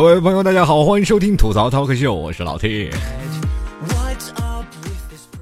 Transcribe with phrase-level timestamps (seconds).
[0.00, 2.88] 各位朋友，大家好，欢迎收听吐槽涛客秀，我是老 T。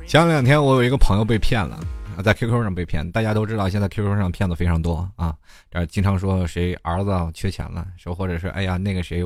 [0.05, 1.79] 前两天我有一个朋友被骗了，
[2.25, 3.09] 在 QQ 上被骗。
[3.13, 5.33] 大家都知道，现在 QQ 上骗子非常多啊，
[5.71, 9.23] 这经常说谁儿子缺钱了，说或者是哎呀那个谁，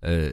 [0.00, 0.30] 呃，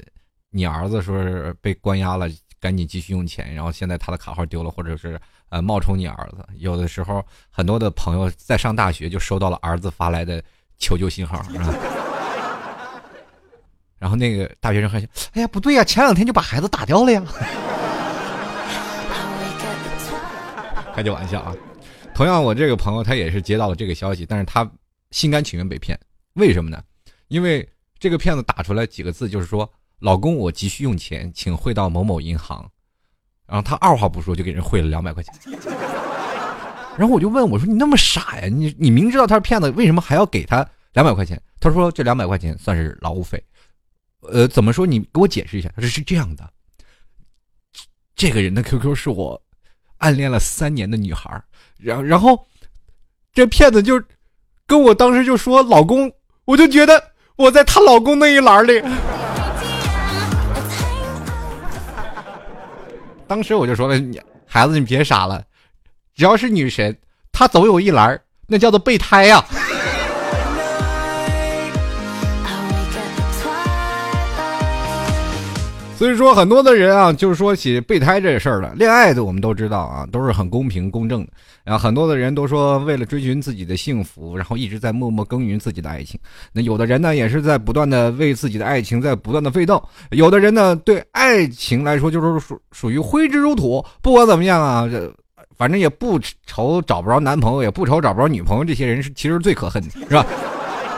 [0.49, 2.27] 你儿子说是被关押了，
[2.59, 6.45] 赶紧继续用钱，然后现在他的卡号丢了，或者是呃冒充你儿子。
[6.57, 10.43] 有的时候很多的朋友在上大学就收到了儿子发来的
[10.77, 11.73] 求救信号，是吧？
[14.01, 17.23] 然后那个大学生还想，哎呀，不对呀，前两天就把孩子打掉了呀。
[20.95, 21.53] 开句玩笑啊！
[22.15, 24.67] 同样，我这个朋友他也是接到了这个消息，但是他
[25.11, 25.95] 心甘情愿被骗，
[26.33, 26.81] 为什么呢？
[27.27, 27.69] 因为
[27.99, 32.67] 这个骗子打出来几个字，就是说：“老公，我急需用钱，请汇到某某银行。”
[33.45, 35.31] 然后他二话不说就给人汇了两百块钱。
[36.97, 38.47] 然后我就问我说：“你那么傻呀？
[38.47, 43.41] 你你明知道他是骗子，为什么还要给他两百块钱？”他说：“这两百块钱算是劳务费。”
[44.21, 44.85] 呃，怎么说？
[44.85, 45.69] 你给我解释一下。
[45.75, 46.47] 他说是这样的，
[48.15, 49.41] 这个人的 QQ 是我
[49.97, 51.41] 暗恋了三年的女孩，
[51.77, 52.47] 然然后
[53.33, 54.01] 这骗子就
[54.67, 56.11] 跟我当时就说老公，
[56.45, 58.81] 我就觉得我在她老公那一栏里。
[63.27, 65.43] 当时我就说了，你孩子你别傻了，
[66.13, 66.95] 只要是女神，
[67.31, 69.43] 她总有一栏，那叫做备胎呀。
[76.01, 78.73] 所以说，很多的人啊，就是说起备胎这事儿了。
[78.73, 81.31] 恋爱的我们都知道啊，都是很公平公正的。
[81.63, 86.19] 然后很多的人都说，为了追寻自己的幸福，然后一直在默默耕耘自己的爱情。
[86.51, 89.79] 那有的人呢，也是在不断的为自己的爱情在不断的奋斗。
[90.09, 93.85] 有的人呢，对爱情来说就是属属于挥之如土。
[94.01, 95.13] 不管怎么样啊，这
[95.55, 98.65] 反正也不愁找不着男朋友，也不愁找不着女朋友。
[98.65, 100.25] 这些人是其实最可恨的，是吧？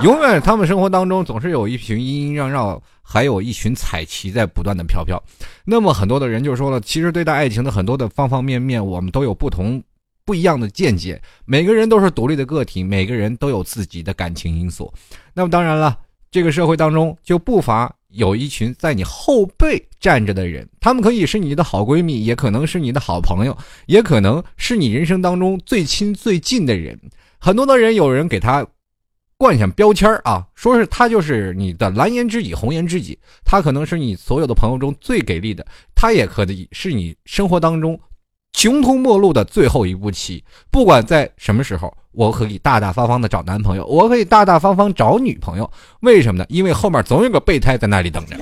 [0.03, 2.81] 永远他们生活当中总是有一群阴阴绕绕。
[3.05, 5.21] 还有一群彩旗在不断的飘飘，
[5.65, 9.83] 那么很多的人就说了，其实对待爱情的很多的方方面面，我们都有不同
[10.23, 11.21] 不一样的见解。
[11.43, 14.91] 每个人都是独立的个体，每个人都有自己的感情因素。
[15.33, 15.99] 那么当然了，
[16.31, 23.55] 这个社会当中就不乏有一群在你后背站着的人，他们可以是你的好闺蜜，也可能是你的好朋友，
[23.85, 26.97] 也可能是你人生当中最亲最近的人。
[27.37, 28.65] 很多的人，有人给他。
[29.43, 37.99] 冠上标签啊，说是他就是你的蓝颜知己、红颜知己，他可能是你所有的朋友中最给力的，他也可以是你生活当中
[38.53, 40.41] 穷途末路的最后一步棋。
[40.71, 45.69] 不管在什么时候，我可以大大方方的找男朋友，我可以大大方方找女朋友。
[45.99, 46.45] 为什么呢？
[46.47, 48.37] 因为后面总有个备胎在那里等着。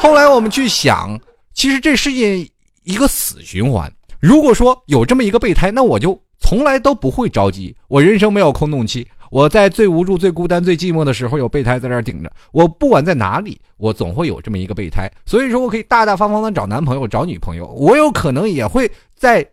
[0.00, 1.16] 后来我们去想，
[1.52, 2.50] 其实这是一
[2.82, 3.88] 一个死循环。
[4.18, 9.06] 如果说有这么一个备胎，那我就从来都不会着急，我人生没有空洞期。
[9.34, 12.68] 我在最无助、最孤单、最寂寞的时候，有备胎在那儿顶着我。
[12.68, 15.10] 不管在哪里，我总会有这么一个备胎。
[15.26, 17.66] 所以说我可以大大方方的找男朋友、找女朋友。
[17.66, 19.44] 我有可能也会在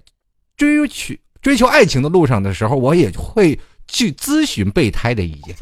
[0.56, 5.56] 追求追求爱情的路上的时候，我也会去咨询备胎的意见。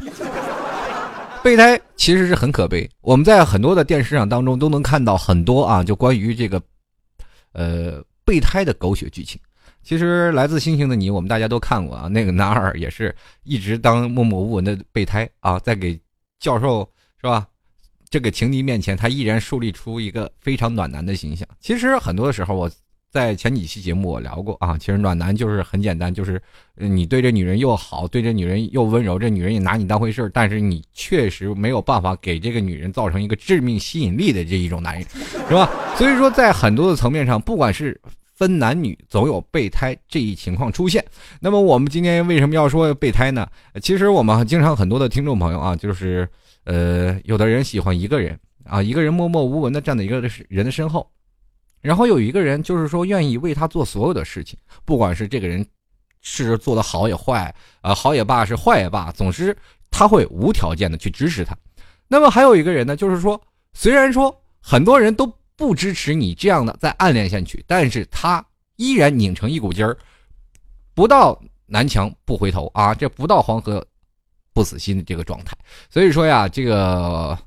[1.42, 2.86] 备胎其实是很可悲。
[3.00, 6.60] 我们在很多的电视上当中都能看到很多啊，就关于这个
[7.54, 9.40] 呃备胎的狗血剧情。
[9.90, 12.06] 其实来自星星的你，我们大家都看过啊。
[12.06, 13.12] 那个男二也是
[13.42, 15.98] 一直当默默无闻的备胎啊，在给
[16.38, 16.88] 教授
[17.20, 17.44] 是吧？
[18.08, 21.44] 这个情敌面前，他依然树立出一个非常暖男的形象。
[21.58, 22.70] 其实很多的时候，我
[23.10, 24.78] 在前几期节目我聊过啊。
[24.78, 26.40] 其实暖男就是很简单，就是
[26.76, 35.04] 你对这女人又好，对这女人又温柔，这女人也拿你当回事但是你确实没有办法给这个女人造成一个致命吸引力的这一种男人，
[35.48, 35.68] 是吧？
[35.96, 38.00] 所以说，在很多的层面上，不管是
[38.40, 41.04] 分男女总有备胎这一情况出现，
[41.40, 43.46] 那么我们今天为什么要说备胎呢？
[43.82, 46.26] 其实我们经常很多的听众朋友啊，就是
[46.64, 51.06] 呃，有的人喜欢一个人啊，一个人默默无闻的站在一个人的身后，
[51.82, 55.62] 然后有一个人就是说愿意为他做所有的事情，不管是这个人
[56.22, 59.54] 是做的好也坏啊，好也罢是坏也罢，总之
[59.90, 61.54] 他会无条件的去支持他。
[62.08, 63.38] 那么还有一个人呢，就是说
[63.74, 65.30] 虽然说很多人都。
[65.60, 68.42] 不支持你这样的再暗恋下去，但是他
[68.76, 69.94] 依然拧成一股劲儿，
[70.94, 73.86] 不到南墙不回头啊，这不到黄河
[74.54, 75.54] 不死心的这个状态。
[75.90, 77.38] 所以说呀，这个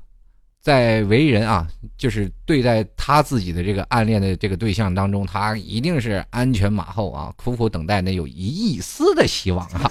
[0.60, 1.66] 在为人啊，
[1.98, 9.90] 就是对待他自己的这个暗恋的这个对象当中，他一定是安全马后啊，苦苦等待那有一丝的希望啊，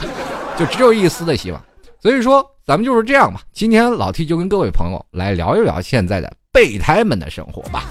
[0.57, 1.61] 就只有一丝的希望。
[2.03, 3.39] 所以说，咱们就是这样吧。
[3.53, 7.85] 今天老 T 就跟各位朋友来聊一聊现在的备胎们的生活吧。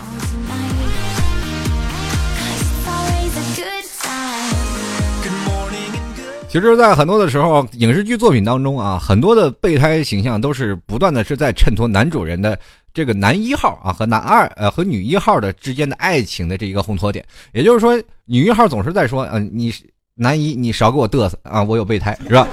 [6.47, 12.59] 其实，在很多的时候，影视剧作品当中啊，很多的备胎形象都是不断的是在衬托男主人的
[12.93, 17.25] 这个男一号啊和男二呃和女一号的之间的爱情的这一个烘托点。
[17.55, 19.73] 也就是说，女一号总是在说，嗯，你
[20.15, 22.47] 男一你少给我嘚瑟啊，我有备胎是吧？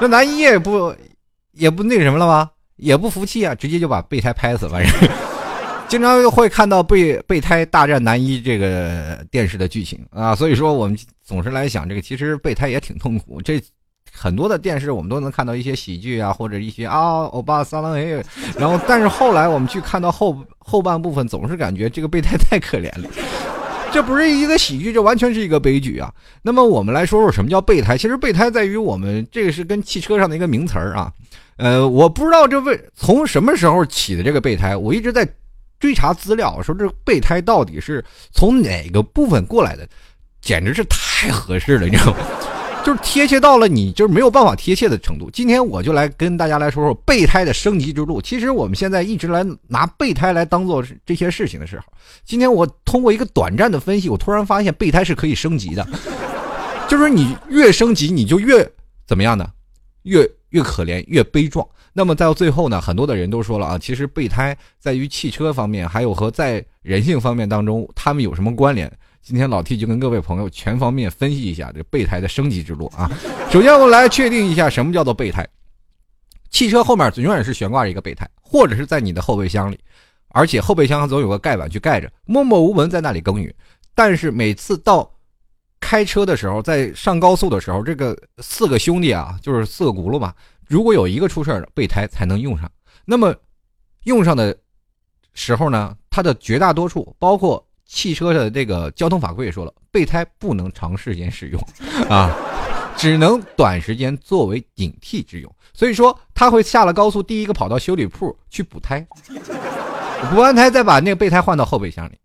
[0.00, 0.94] 那男一也不
[1.52, 2.50] 也不那什么了吗？
[2.76, 5.10] 也不服气啊，直接就把备胎拍死，反正。
[5.88, 13.40] 经常会看到备备胎大战男一这个电视的剧情啊，所以说我们总是来想这个，其实备胎也挺痛苦。
[13.40, 13.60] 这
[14.12, 18.22] 很多的电视我们都能看到一些喜剧啊，或者一些啊欧巴桑郎哎，
[18.58, 23.08] 然后但是后来我们去看到后后半部分，总是感觉这个备胎太可怜了。
[23.92, 26.12] 这不是一个喜剧，这完全是一个悲剧啊。
[26.42, 27.96] 那么我们来说说什么叫备胎？
[27.96, 31.12] 其实备胎在于我们这个是跟汽车上的一个名词儿啊。
[31.56, 35.28] 呃，我不知道这为从什么时候起的这个备胎，我一直在。
[35.80, 39.88] 追查资料，说这备胎到底是从哪个部分过来的，
[40.40, 42.18] 简直是太合适了，你知道吗？
[42.88, 45.30] 就是贴切到了你就是没有办法贴切的程度。
[45.30, 48.18] 今天我就来跟大家来说说备胎的升级之路。
[48.18, 51.84] 其实我们现在一直来拿备胎来当做这些事情的时候，
[52.24, 55.86] 今天我通过一个短暂的分析，我突然发现备胎是可以升级的，
[56.88, 58.66] 就是你越升级你就越
[59.06, 59.46] 怎么样呢？
[60.04, 61.68] 越越可怜越悲壮。
[61.92, 68.90] 那么到最后呢，很多的人都说了啊，其实备胎在于汽车方面，还有和在人性方面当中，他们有什么关联？
[69.22, 73.10] 今天老 T 就跟各位朋友全方面分析一下这备胎的升级之路啊。
[73.50, 75.46] 首先，我们来确定一下什么叫做备胎。
[76.50, 79.78] 汽车后面永远是悬挂着一个备胎，或者是在你的后备箱里，
[80.28, 83.54] 而且后备箱总有个盖板去盖着，默默无闻在那里耕耘。
[83.94, 85.10] 但是每次到
[85.78, 90.32] 开车的时候，在上高速的时候，这个四个兄弟啊，就是四个轱辘嘛。
[90.66, 92.70] 如果有一个出事儿了，备胎才能用上。
[93.04, 93.34] 那么，
[94.04, 94.56] 用上的
[95.34, 101.60] 时候呢，它的绝大多数，包括汽车的这个交通法规也说了，备胎不能长时间使用，
[102.08, 102.36] 啊，
[102.96, 105.52] 只能短时间作为顶替之用。
[105.72, 109.00] 所以说，他会下了高速，第一个跑到修理铺去补胎，
[110.30, 112.18] 补完胎再把那个备胎换到后备箱里。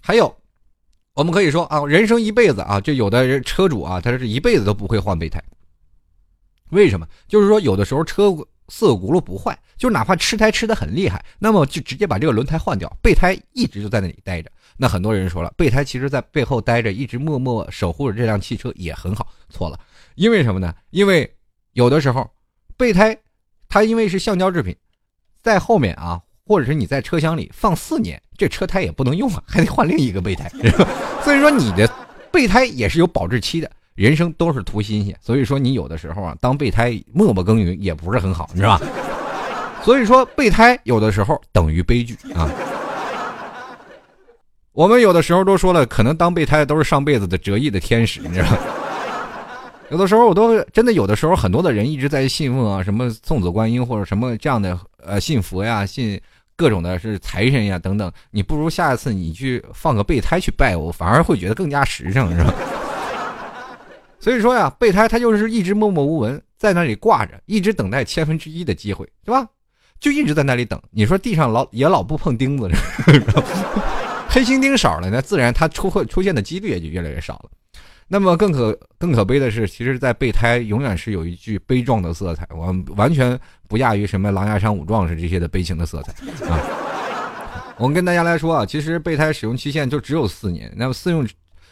[0.00, 0.36] 还有，
[1.14, 5.42] 我们可以说啊，人生一辈子啊，就有的人车主啊，他是一辈子都不会换备胎。
[6.70, 7.06] 为什么？
[7.26, 8.30] 就是说，有的时候车
[8.68, 14.50] 四个轱辘不坏，就哪怕吃胎吃的很厉害，那么就直接把这个轮胎换掉，备胎一直就在那里待着。
[14.76, 19.28] 那很多人说了，备胎其实在背后待着，一直默默守护着这辆汽车也很好。
[19.50, 19.78] 错了，
[20.14, 20.74] 因为什么呢？
[20.90, 21.32] 因为
[21.72, 22.28] 有的时候
[22.76, 23.16] 备胎
[23.68, 24.74] 它因为是橡胶制品，
[25.42, 30.50] 在后面啊，或者是你在车厢里放四年，这车胎也不能用了，还得换另一个备胎。
[31.22, 31.88] 所以说你的
[32.32, 33.70] 备胎也是有保质期的。
[33.94, 38.86] 人生都是图新鲜，所以说你有的时候啊，当备胎默默耕耘也不是很好，你知道吧？
[39.82, 42.50] 所以说备胎有的时候等于悲剧啊。
[44.72, 48.48] 我们有的时候都说了，可能当备胎都是上辈子的折翼的天使，你知道？
[49.90, 56.20] 有的时候我都真的有的时候，很多的人一直在信奉啊，什么送子观音或者什么这样的呃信佛呀，信
[56.56, 62.52] 各种的是财神呀等等，你不如下一次你去放个备胎去拜我，反而会觉得更加实诚，是吧？
[64.24, 69.46] 所以说呀，备胎他就是一直默默无闻在那里挂着，一直等待千分之一的机会，是吧？
[70.00, 70.80] 就一直在那里等。
[70.90, 72.66] 你说地上老也老不碰钉子，
[74.26, 77.50] 黑心钉少了，那自然它出会出现的几率也就越来越少了。
[78.08, 83.38] 那么更可更可悲的是，其实，在备胎永远是有一句悲壮的色彩，我完全
[83.68, 86.12] 不亚于什么狼牙山五壮士这些的悲情的色彩
[86.46, 86.58] 啊。
[87.76, 91.28] 我们跟大家来说啊，其实备胎使用期限就只有四年，那么四用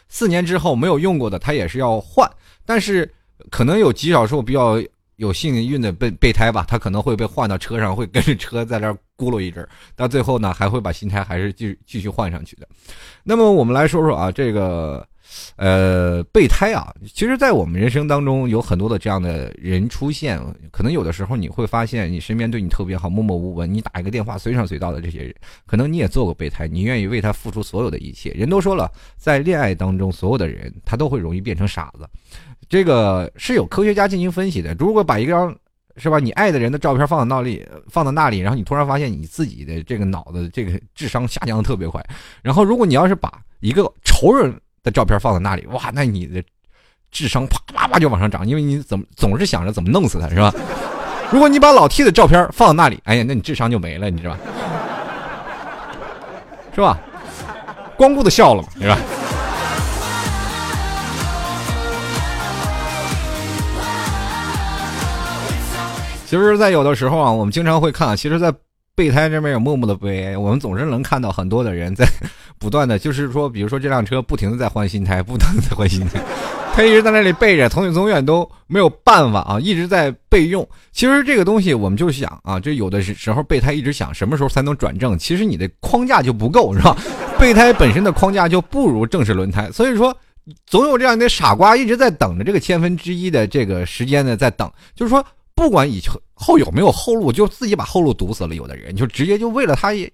[0.07, 2.29] 四年之后没有用过的，它也是要换。
[2.65, 3.09] 但是，
[3.49, 4.81] 可能有极少数比较
[5.17, 12.67] 有幸运的备备胎吧，他可能会被换到车上，会跟着车在那咕噜一阵，到最后呢，还会把新胎还是继继续换上去的。
[13.23, 15.07] 那么我们来说说啊，这个，
[15.55, 20.39] 呃，备胎啊，其实，在我们人生当中有很多的这样的人出现，
[20.71, 25.33] 可能有的时候你会发现，你身边对你特别好，默默无闻，你打一个电话随传随到的这些人，
[25.65, 28.31] 可能你也做过备胎，你愿意为他付出所有的一切。
[28.31, 32.07] 人都说了，在恋爱当中，所有的人他都会容易变成傻子。
[32.69, 34.73] 这个是有科学家进行分析的。
[34.79, 35.55] 如果把一张
[35.97, 42.03] 是吧，你爱的人的照片放到那里，放到那里，然后你突然发现你自己的这个脑子这个智商下降的特别快。
[42.41, 44.51] 然后如果你要是把一个仇人
[44.83, 46.43] 的照片放在那里，哇，那你的
[47.09, 50.53] 智商啪啪啪就往上涨，因为你怎么总是想着怎么弄死他，是吧？
[51.31, 54.39] 如果你把老 T 的照片放到那里，哎呀，那你智商就没了，你知道吧？
[56.75, 56.99] 是吧？
[57.95, 58.97] 光顾的笑了嘛，是吧？
[66.25, 68.51] 其实，在有的时候啊，我们经常会看，其实，在
[68.95, 70.37] 备胎这边有默默的悲哀。
[70.37, 72.07] 我们总是能看到很多的人在
[72.57, 76.21] 不断的，就是说，比如说这辆车不停的在换新胎，不停的在换新胎，
[76.73, 80.67] 他一直在那里备着，从永远都没有办法啊，一直在备用。
[80.91, 86.95] 其实这个东西我们就想啊，就有的时候备胎一直想什么时候才能转正，其实你的框架就不够，是吧？
[87.39, 90.15] 备胎本身的框架就不如正式轮胎，所以说
[90.65, 96.01] 总有这样的傻瓜一直在等着这个千分之一的这个时间呢，在等，就是说不管以
[96.33, 98.55] 后有没有后路，就自己把后路堵死了。
[98.55, 100.11] 有的人就直接就为了他也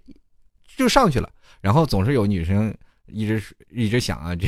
[0.77, 1.29] 就上去了，
[1.62, 2.74] 然后总是有女生
[3.08, 3.41] 一直
[3.72, 4.48] 一直想啊，这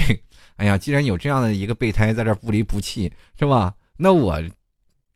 [0.57, 3.73] 哎呀，既然有这样的一个备胎在这不离不弃，是吧？
[3.97, 4.41] 那我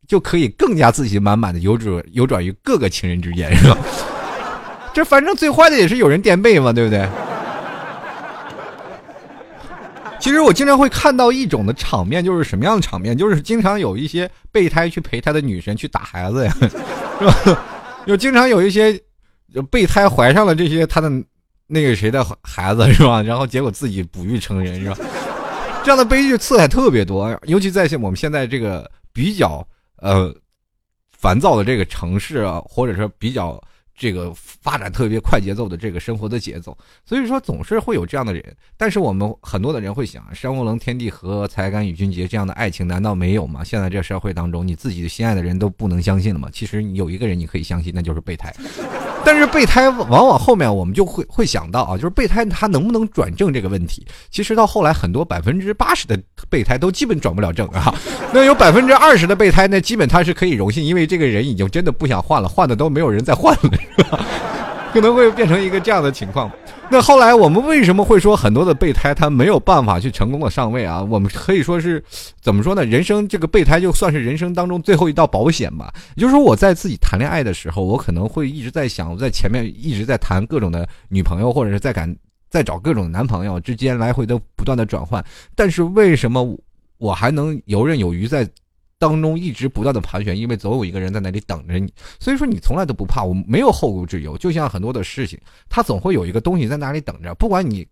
[0.08, 3.78] 就可以更加自信满满的游转游转于各个情人之间，是吧？
[4.94, 7.06] 这反正最坏的也是有人垫背嘛，对不对？
[10.26, 13.16] 其实我经常会看到一种的场面，就是什么样的场面？
[13.16, 16.52] 就是经常有一些备胎去陪他的女神去打孩子呀，
[17.20, 17.64] 是吧？
[18.04, 19.00] 就经常有一些
[19.70, 21.08] 备胎怀上了这些他的
[21.68, 23.22] 那个谁的孩子，是吧？
[23.22, 24.96] 然后结果自己不育成人，是吧？
[25.84, 29.64] 这样的悲剧次还特别多，尤其在现我们现在这个比较
[29.98, 30.34] 呃
[31.16, 33.62] 烦躁的这个城市啊，或者说比较。
[33.96, 38.56] 这个发展特别快节奏的这个生活的节奏，所以说总是会有这样的人。
[38.76, 43.64] 但是我们很多的人会想，山无棱，天地合，才敢与君结，这样的爱情难道没有吗？
[43.64, 46.50] 现在这社会当中，你自己心爱的人都不能相信了吗？
[46.52, 48.54] 其实有一个人你可以相信，那就是备胎。
[49.26, 54.06] 但是备胎往往后面我们就会会想到啊，就是备胎它能不能转正这个问题。
[54.30, 56.16] 其实到后来，很多百分之八十的
[56.48, 57.92] 备胎都基本转不了正啊。
[58.32, 64.24] 那有百分之二十的备胎呢，基本他是可以荣幸，因为这个人已经真的不想换了，换的都没有人再换了，是吧？
[64.96, 66.50] 可能会变成一个这样的情况。
[66.90, 71.02] 那后来我们为什么会说很多的备胎他没有办法去成功的上位啊？
[71.02, 72.02] 我们可以说是
[72.40, 72.82] 怎么说呢？
[72.82, 75.92] 人生这个备胎就算是人生当中最后一道保险吧。
[76.14, 82.16] 也就是说，我在自己谈恋爱的时候，我可能会一直在想，我在前面一直在谈各种的女朋友，或者是在赶
[82.48, 85.22] 在找各种男朋友之间来回的不断的转换。
[85.54, 86.56] 但是为什么
[86.96, 88.48] 我还能游刃有余在？
[88.98, 94.36] 当中一直不断的盘旋，因为总有一个人在那里等着你，所以说你从来都不怕，我没有后顾之忧。
[94.38, 95.38] 就像很多的事情，
[95.68, 97.86] 它总会有一个东西在那里等着，不管你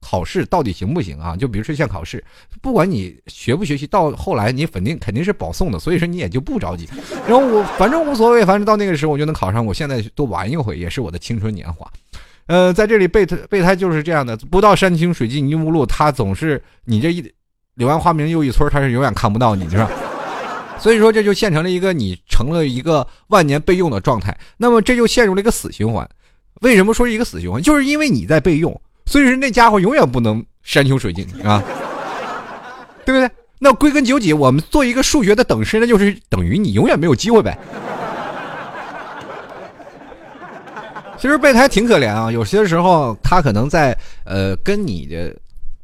[0.00, 2.24] 考试到底行不行啊，就比如说像考试，
[2.62, 6.88] 不管你学不学习，到后来你肯定肯定是保送的，所以说你也就不着急。
[7.28, 11.90] 然后我反正无所谓，反正到那个时候我就能考上，我现在多玩一回也是我的青春年华。
[12.46, 17.32] 呃，在这里备胎备胎就是这样的，不到山清水尽疑无路，他总是你这一
[17.74, 19.90] 柳暗花明又一村，他是永远看不到你，是吧？
[20.78, 26.06] 所以说，这就现成了一个你成了一个万年备用的状态，那么这就陷入了一个死循环。
[26.60, 27.60] 为什么说是一个死循环？
[27.62, 31.62] 就是因为你在备用，所以说那家伙永远不能山穷水尽啊，
[33.04, 33.28] 对不对？
[33.58, 37.58] 那归根究底，我们做一个数学的等式，那就是等于你永远没有机会呗。
[41.18, 45.34] 其实备胎挺可怜啊，有些时候他可能在呃跟你的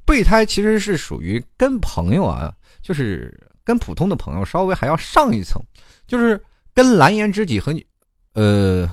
[0.05, 3.35] 备胎其实是属于跟朋友啊，就是。
[3.65, 5.63] 跟普通的朋友稍微还要上一层，
[6.07, 6.41] 就是
[6.75, 7.85] 跟蓝颜知己和你，
[8.35, 8.89] 呃，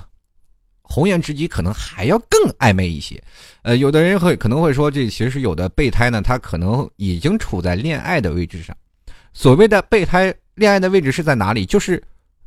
[0.82, 3.22] 红颜知己可能还要更暧昧一些。
[3.62, 8.76] 呃，有的人会可能会说，这其实有的备胎呢，他可能已经处在恋爱的位置上。
[9.32, 11.64] 所谓的备胎恋爱的位置是在哪里？
[11.64, 12.02] 就是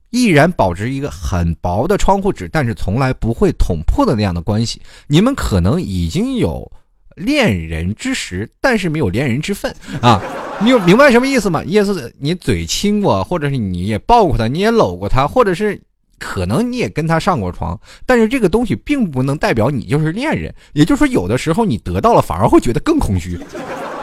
[0.10, 4.82] 依然保持一个很薄的窗户纸，但是从来不会捅破的那样的关系。
[5.08, 6.72] 你们可能已经有
[7.15, 10.22] 恋人之实，但是没有恋人之分啊。
[10.62, 11.63] 你有明白什么意思吗？
[11.65, 15.82] 意思你嘴亲过，或者是你也抱过他，你也搂过他，或者是
[16.20, 20.53] 可能你也跟他上过床，但是这个东西并不能代表你就是恋人。
[20.74, 23.38] 也就是说，有的时候你得到了，反而会觉得更空虚，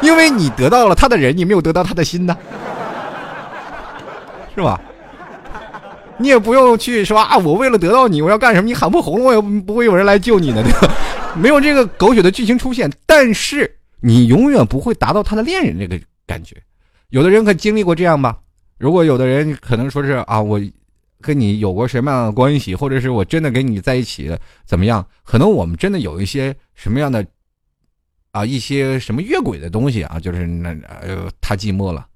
[0.02, 2.36] 因为你得到了他的人，你没有得到他的心呢，
[4.54, 4.80] 是吧？
[6.20, 8.66] 你也不用去说啊，我为了得到你，我要干什么？
[8.66, 10.94] 你喊破喉咙，我也不会有人来救你的，对吧？
[11.36, 15.98] 没有这个狗血的剧情出现，但是你永远不会达到他的恋人这个。
[16.26, 16.54] 感觉，
[17.08, 18.38] 有的人可经历过这样吧？
[18.78, 20.60] 如果有的人可能说是啊，我
[21.20, 24.30] 跟你有过什么样的关系，或者是我真的跟你在一起
[24.64, 25.04] 怎么样？
[25.24, 27.26] 可能我们真的有一些什么样的
[28.30, 32.06] 啊，一些什么越轨的东西啊，就是那呃，他寂寞了，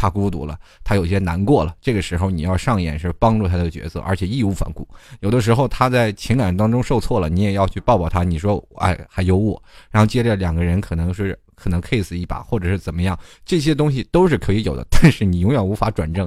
[0.00, 1.74] 他孤独了，他有些难过了。
[1.82, 4.88] 这个时候你要上演是帮助他的角色，而且义无反顾。
[5.20, 8.24] 有的时候他在情感当中受挫了，你也要去抱抱他。
[8.24, 11.38] 你说哎，还有我，然后接着两个人可能是。
[11.62, 16.26] 可能 kiss 一把，或者是怎么样，这些东西都是可以有的， 但是你永远无法转正。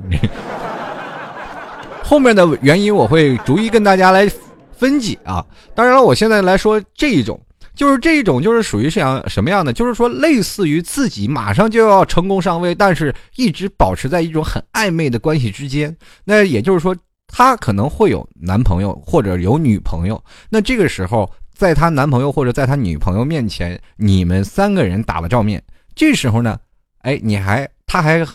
[2.04, 4.32] 后面的原因我会逐一跟大家来
[4.74, 5.44] 分解啊。
[5.74, 7.42] 当然了，我现在来说这一种，
[7.76, 9.74] 就是这种，就是属于像什么样的？
[9.74, 15.96] 就是说，类似于自己马上就要成功上位，但是一直保持在一种很暧昧的关系之间。
[16.24, 16.96] 那也就是说，
[17.28, 20.24] 他可能会有男朋友或者有女朋友。
[20.50, 21.30] 那这个时候。
[21.56, 25.64] 在她男朋友或者在她女朋友面前，你们三个人打了照面，
[25.94, 26.60] 这时候呢，
[27.04, 28.26] 哎，你还他还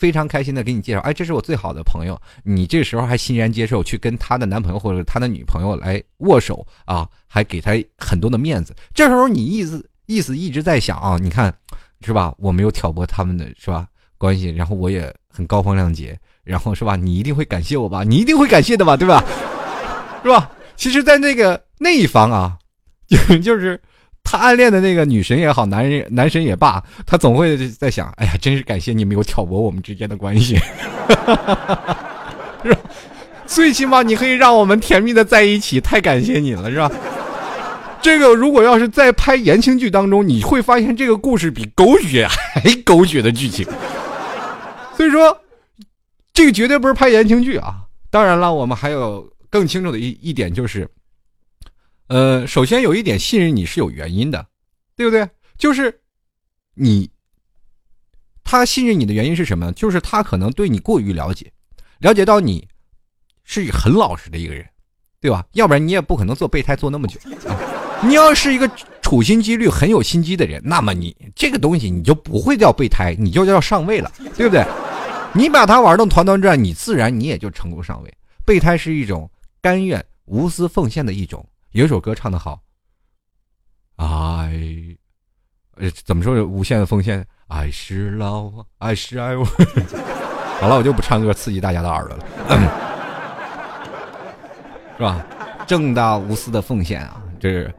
[0.00, 8.74] 非常开心的给你介绍，哎，这是我最好的朋友，你这时候还欣然接受去跟他的男朋友或者他的女朋友来握手啊，还给他很多的面子。
[8.94, 11.54] 这时候你意思意思一直在想啊，你看
[12.00, 12.34] 是吧？
[12.38, 16.96] 我没有挑拨他们的是吧关系，然后我也很高风亮节，然后是吧？
[16.96, 18.02] 你一定会感谢我吧？
[18.02, 18.96] 你一定会感谢的吧？
[18.96, 19.22] 对吧？
[20.24, 20.50] 是吧？
[20.76, 22.56] 其实，在那个那一方啊，
[23.06, 23.78] 就 就是
[24.22, 30.56] 他暗恋的那个女神也好，男人男神也罢，他总会在想：哎呀，真是感谢你没有挑拨我们之间的关系，
[32.62, 32.78] 是吧？
[33.46, 36.90] 最起码你可以让我们甜蜜的在一起，太感谢你了，是吧？
[38.00, 43.66] 这个如果要是在拍言情剧当中，你会发现这个故事比狗血还狗血的剧情。
[44.96, 45.36] 所以说，
[46.32, 47.74] 这个绝对不是拍言情剧啊！
[48.10, 49.28] 当然了，我们还有。
[49.52, 50.88] 更清楚的一一点就是，
[52.10, 54.44] 呃，首先有一点信任你是有原因的，
[54.96, 55.28] 对不对？
[55.56, 56.00] 就是
[56.74, 57.08] 你
[58.42, 59.70] 他信任你的原因是什么？
[59.74, 61.52] 就是他可能对你过于了解，
[62.00, 62.66] 了解到你
[63.44, 64.66] 是很老实的一个人，
[65.20, 65.46] 对吧？
[65.52, 67.56] 要不然你也不可能做备胎做那么久啊。
[68.02, 68.68] 你要是一个
[69.00, 74.66] 处心积虑、很有心机的人，那么你这个东西你就不会叫备胎，你就叫上位了，对不对？
[75.32, 78.12] 你把他玩的团团转，你自然你也就成功上位。
[78.44, 79.30] 备胎是一种。
[79.62, 81.46] 甘愿无私奉献的一种。
[81.72, 82.60] 有首歌唱的好，
[83.94, 84.52] 爱，
[85.76, 86.44] 呃，怎么说？
[86.44, 89.44] 无限的奉献，爱是老，爱是爱我。
[90.60, 92.26] 好了，我就不唱歌刺激大家的耳朵了，
[94.98, 95.24] 是吧？
[95.64, 97.72] 正大无私的奉献啊，这是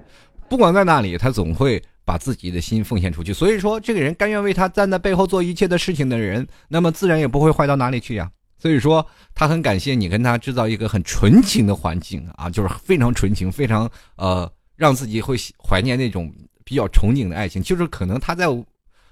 [0.47, 3.33] 不管在哪里，他总会把自己的心奉献出去。
[3.33, 8.31] 所以说，这个人甘愿为他站在背后做一切的事情的人，那么自然也不会坏到哪里去呀。
[8.61, 9.03] 所以说，
[9.33, 16.31] 他很感谢你跟他制造一个很纯情的环境啊， 就是非常纯情，非常呃，让自己会怀念那种
[16.63, 17.59] 比较憧憬的爱情。
[17.63, 18.45] 就是可能他在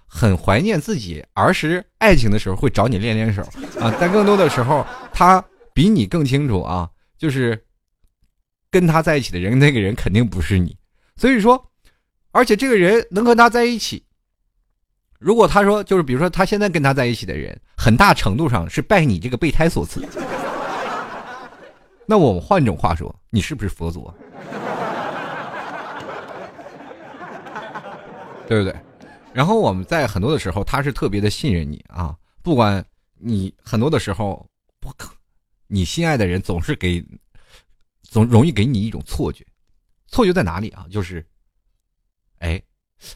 [0.05, 3.41] 很怀念自己儿时爱情的时候，会找你练练手
[3.79, 3.91] 啊。
[3.99, 7.65] 但更多的时候，他比你更清楚啊，就是
[8.69, 10.77] 跟他在一起的人，那个人肯定不是你。
[11.15, 11.71] 所以说，
[12.31, 14.03] 而且这个人能和他在一起。
[15.19, 20.01] 如果他说，就是比如说他现在跟他在一起的人，很大程度上是拜你这个备胎所赐。
[22.05, 24.11] 那我们换种话说，你是不是佛祖？
[28.47, 28.73] 对不对？
[29.33, 32.83] 然后我们在很多的时候，他是特别的信任你啊，不管
[33.19, 34.43] 你很多的时候，
[34.79, 35.13] 不可，
[35.67, 37.05] 你心爱的人总是给，
[38.03, 39.45] 总容易给你一种错觉，
[40.07, 40.87] 错觉在哪里啊？
[40.89, 41.23] 就是，
[42.39, 42.59] 哎，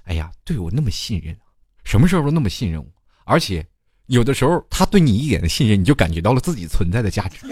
[0.03, 1.35] 哎呀，对我那么信任。
[1.83, 2.87] 什么时候都那么信任我，
[3.25, 3.65] 而且
[4.07, 7.45] 有的时候他对你一点的信任，你就感觉到了自己存在的价值。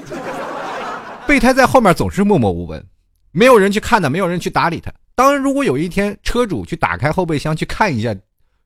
[1.27, 2.83] 备胎在后面总是默默无闻，
[3.31, 4.91] 没有人去看他，没有人去搭理他。
[5.15, 8.15] 当然，如果有一天车主去打开后备箱去看一下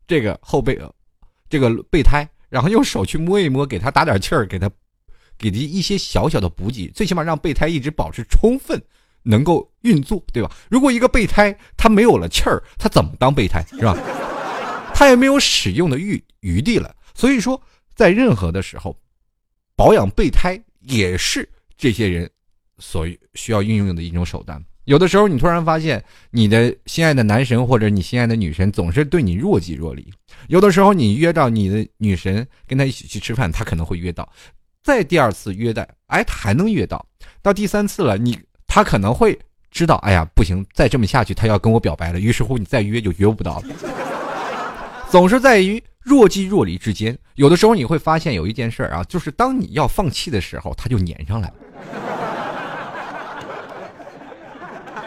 [0.08, 0.80] 这个后备，
[1.49, 4.69] 这个备胎，然后用手去摸一摸，给他打点气儿，给他
[5.38, 8.82] 给他一些小小的补给，最起码让备胎一直保持充分
[9.21, 10.49] 能够运作，对吧？
[10.69, 13.97] 如果一个备胎他没有了气儿，他怎么当备胎是吧？
[14.98, 17.62] 他也没有使用的余余地了，所以说，
[17.96, 18.98] 在任何的时候，
[19.76, 22.32] 保养备胎也是这些人
[22.78, 24.64] 所需要运用的一种手段。
[24.86, 30.10] 有的时候，你突然发现你的心爱的男神或者你心爱的女神总是对你若即若离。
[30.48, 34.24] 有的时候，你约到你的女神跟他一起去吃饭，他可能会约到；
[34.82, 37.06] 再第二次约的，哎，他还能约到；
[37.42, 39.38] 到第三次了，你他可能会
[39.72, 42.20] 知道，哎呀，不行，再这么下去，他要跟我表白了。
[42.22, 43.95] 于是乎，你再约就约不到了。
[45.15, 51.56] 总是在于若即若离之间，有的时候你会发现有一件事啊，就是当你要放弃的时候，他就粘上来了。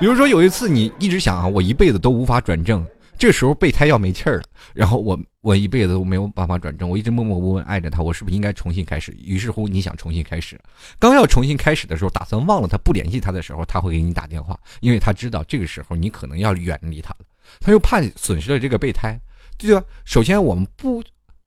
[0.00, 2.82] 比如说有一次你一直想啊，我一辈子都无法转正，
[3.18, 9.14] 这时候备胎要没气儿了，然后我我一辈子都没有办法转正，我一直默默无闻爱着他，我是不是应该重新开始？
[9.22, 10.58] 于是乎你想重新开始，
[10.98, 17.26] 刚要重新开始的时候，打算忘了他不联系他的时候，他会给你打电话，因为他知道这个时候你可能要远离他了，
[17.60, 19.20] 他又怕损失了这个备胎。
[19.58, 19.84] 对吧？
[20.04, 21.02] 首先，我们不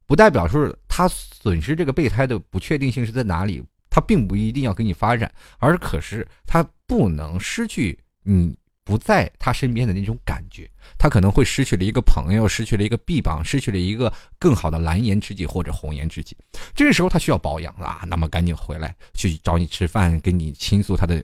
[0.06, 16.36] 不代表说他损失这个备胎的不确定性是在哪里，他并不一定要跟你发展，而可是他不能失去你不在他身边的那种感觉，他可能会失去了一个朋友，失去了一个臂膀，失去了一个更好的蓝颜知己或者红颜知己。
[16.76, 21.24] 这个时候他需要保养啊，那么赶紧回来去找你吃饭，跟你倾诉他的。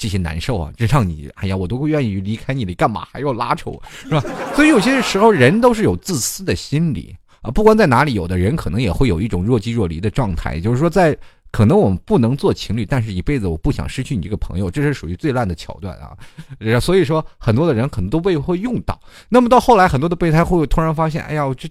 [0.00, 4.24] 这些难受啊，这让你哎呀，我都愿意离开你，你干嘛还要拉扯我，是吧？
[4.56, 11.14] 所以有些时候人都是有自私的心理啊，不管在哪里，有的人可能也会有一种若即若离的状态，就是说在
[11.52, 16.16] 可能我们不能做情侣，但是一辈子我不想失去你这个朋友，这是属于最烂的桥段啊。
[16.80, 21.68] 所以说很多的人可能都未会用到，那么到后来很多的备胎会突然发现，哎呀，我这。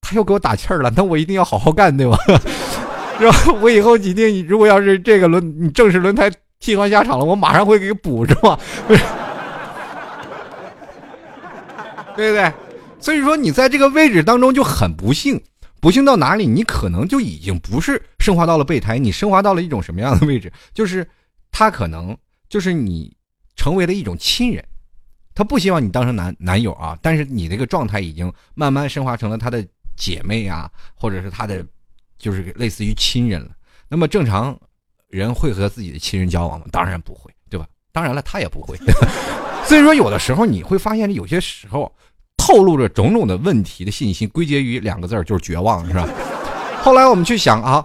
[0.00, 2.16] 他又给我打气儿了，那我一定要好好干，对吧？
[3.18, 3.58] 是吧？
[3.60, 8.58] 我以后一定，如果要是这个轮你正式轮胎替换下场了，我马上会给补，是吧？
[12.16, 12.52] 对不对？
[13.00, 15.40] 所以说你在这个位置当中就很不幸，
[15.80, 16.46] 不幸到哪里？
[16.46, 20.52] 你可能就已经不是升华到了备胎，你升华到了一种什么样的位置？
[20.74, 21.08] 就是
[21.50, 22.16] 他可能
[22.48, 23.16] 就是你
[23.56, 24.64] 成为了一种亲人，
[25.34, 29.64] 他不希望你当成男男友啊，但是你这个状态已经慢慢升华成了他的
[29.96, 31.64] 姐妹啊，或者是他的。
[32.20, 33.50] 就是类似于亲人了。
[33.88, 34.58] 那么正常
[35.08, 36.66] 人会和自己的亲人交往吗？
[36.70, 37.66] 当然不会，对吧？
[37.92, 38.76] 当然了，他也不会。
[39.64, 41.92] 所以说，有的时候你会发现，有些时候
[42.36, 46.08] 透露着种种的问题的信息，归结于两个字儿，就是绝望，是吧？
[46.82, 47.84] 后来我们去想啊，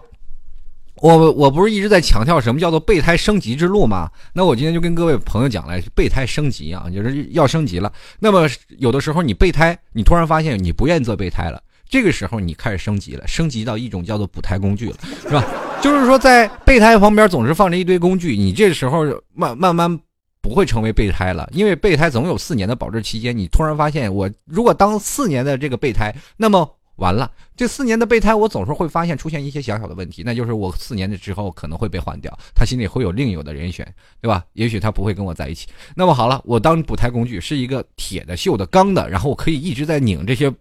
[0.95, 4.09] 我我不是一直在强调什么叫做备胎升级之路吗？
[4.33, 7.91] 那我今天就跟各位朋友讲了，备胎升级啊，就是要升级了。
[8.19, 11.62] 那么有的时候你备胎，你突然发现你不愿意做备胎了。
[11.93, 15.45] 这个时候你开始升级了，升级到一种叫做补胎工具了，是吧？
[15.79, 19.99] 就是说在备胎旁边总是放着一堆工具，你这时候慢慢慢
[20.41, 23.38] 不会成为备胎了，因为备胎总有四年的保质期间。
[23.38, 33.88] 你突然发现，我如果当四年的这个备胎，那么完了，这四年的备胎我总是会发现出现一些小小的问题，那就是我四年的之后可能会被换掉，他心里会有另有的人选，
[34.19, 34.43] 对吧？
[34.53, 35.67] 也许他不会跟我在一起。
[35.95, 40.51] 那么好了，我当补胎工具是一个铁的、锈的、钢的，然后我可以一直在拧这些。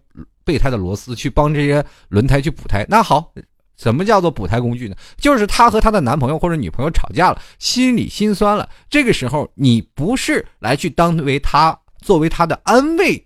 [0.43, 3.33] 备胎的螺丝去帮这些轮胎去补胎，那好，
[3.77, 4.95] 什么叫做补胎工具呢？
[5.17, 13.25] 就是她和她的男朋友或者女朋友吵架了，心里心酸了，这个时候你不是来去当为她作为她的安慰，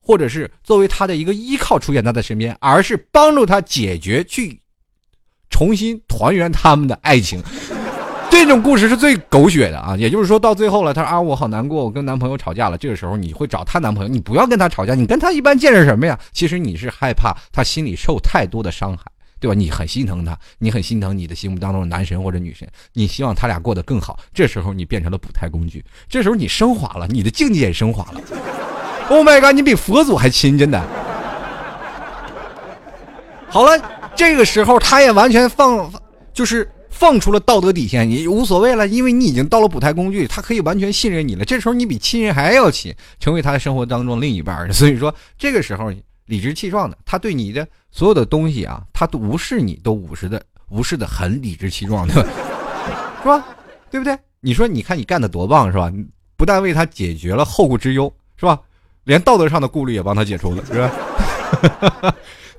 [0.00, 4.60] 或者是作为她的一个依靠出现她的身边，而是帮助她解决去
[5.48, 7.42] 重新团圆他们的爱情。
[8.30, 9.96] 这种故事是最狗血的啊！
[9.96, 12.78] 也就是说到最后了，他说啊，我好难过，我跟男朋友吵架了。
[12.78, 16.18] 这个时候你会找她男朋友，你不要跟他吵架，你跟他一般见识什么呀？
[16.32, 19.02] 其实你是害怕他心里受太多的伤害，
[19.40, 19.54] 对吧？
[19.54, 24.18] 你很心疼他，你很心疼你的心目当中的男神或者女神，你希望他俩过得更好。
[24.32, 28.20] 这时候你变成了补胎工具，这时候你升华了，你的境界也升华了。
[29.08, 30.82] Oh my god，你比佛祖还亲，真的。
[33.48, 33.80] 好了，
[34.14, 35.90] 这个时候他也完全放，
[36.32, 36.70] 就是。
[36.98, 41.44] 放出了道德底线，你无所谓了，因为你已经到了补胎工具，他可以完全信任你了。
[41.44, 45.92] 这时候你比亲人还要亲，成为他的生活当中另一半 所以说，这个时候
[46.24, 52.14] 理直气壮的，他对你的所有的东西啊，他都无视你，都无视的，无视的很理直气壮的，
[53.22, 53.44] 是吧？
[53.90, 54.18] 对不对？
[54.40, 55.92] 你说，你看你干的多棒，是吧？
[56.36, 58.58] 不但为他解决了后顾之忧，是吧？
[59.04, 62.14] 连道德上的顾虑也帮他解除了，是吧？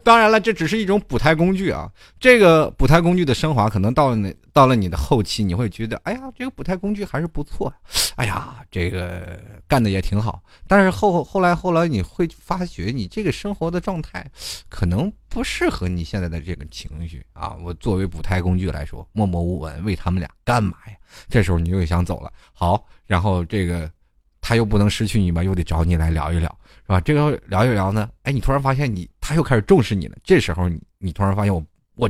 [0.08, 1.92] 当然了，这只是一种补胎工具啊。
[2.18, 7.74] 这个补胎工具的升华，可能到了你到了你的后期，你会觉得，哎呀，这个补胎工具还是不错。
[8.16, 10.42] 哎呀，这个干的也挺好。
[10.66, 14.26] 但是后后来后来，你会发觉，你这个生活的状态，
[14.70, 17.58] 可能不适合你现在的这个情绪啊。
[17.62, 20.94] 我作为补胎工具来说，默默无闻为他们俩干嘛呀？
[21.28, 22.32] 这时候你又想走了。
[22.54, 23.92] 好，然后这个
[24.40, 26.48] 他又不能失去你嘛，又得找你来聊一聊。
[26.84, 27.02] 是吧？
[27.02, 30.16] 这个聊一聊呢，哎，你突然发现你他又开始重视你了。
[30.24, 31.62] 这时候你你突然发现我
[31.96, 32.10] 我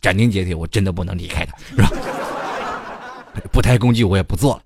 [0.00, 1.88] 斩钉截铁，我真的不能离开他，是吧？
[3.52, 4.62] 补胎工具我也不做了，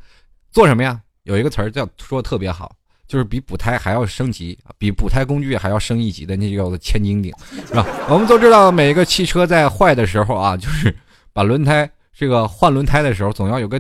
[0.50, 0.98] 做什么呀？
[1.24, 2.74] 有一个词儿叫说特别好，
[3.06, 7.30] 就是比补胎还要升级，比补胎工具还要升一级的，那就叫做千斤顶，
[7.68, 7.86] 是吧？
[8.08, 10.96] 我们都知道，每一个汽车在坏的时候啊，就是
[11.34, 13.78] 把轮胎这个换轮胎的时候，总要有个。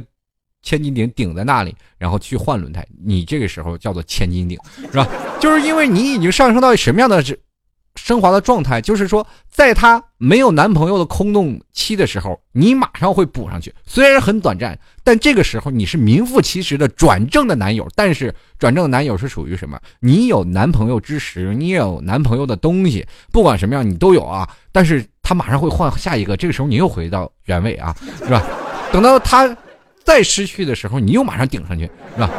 [0.66, 4.58] 千斤顶顶在那里，然后去换轮胎，你这个时候叫做千斤顶，
[4.90, 5.06] 是吧？
[5.38, 7.22] 就是因为你已经上升到什么样的
[7.96, 8.80] 升华的状态？
[8.80, 17.88] 就是说，在她没有男朋友的空洞期的时候，你马上会补上去，虽然很短暂，但这个时候你是名副其实的转正的男友。
[17.94, 19.78] 但是转正的男友是属于什么？
[20.00, 24.48] 你有男朋友之时，你也有男朋友的东西，不管什么样你都有啊。
[24.72, 28.42] 但是他马上会换下一个，这个时候你又回到原位啊，是吧？
[28.92, 29.56] 等到他。
[30.04, 32.30] 再失去的时候，你又马上顶上去，是吧？